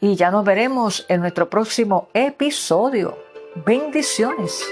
y 0.00 0.16
ya 0.16 0.30
nos 0.30 0.44
veremos 0.44 1.04
en 1.08 1.20
nuestro 1.20 1.50
próximo 1.50 2.08
episodio. 2.14 3.18
Bendiciones. 3.66 4.64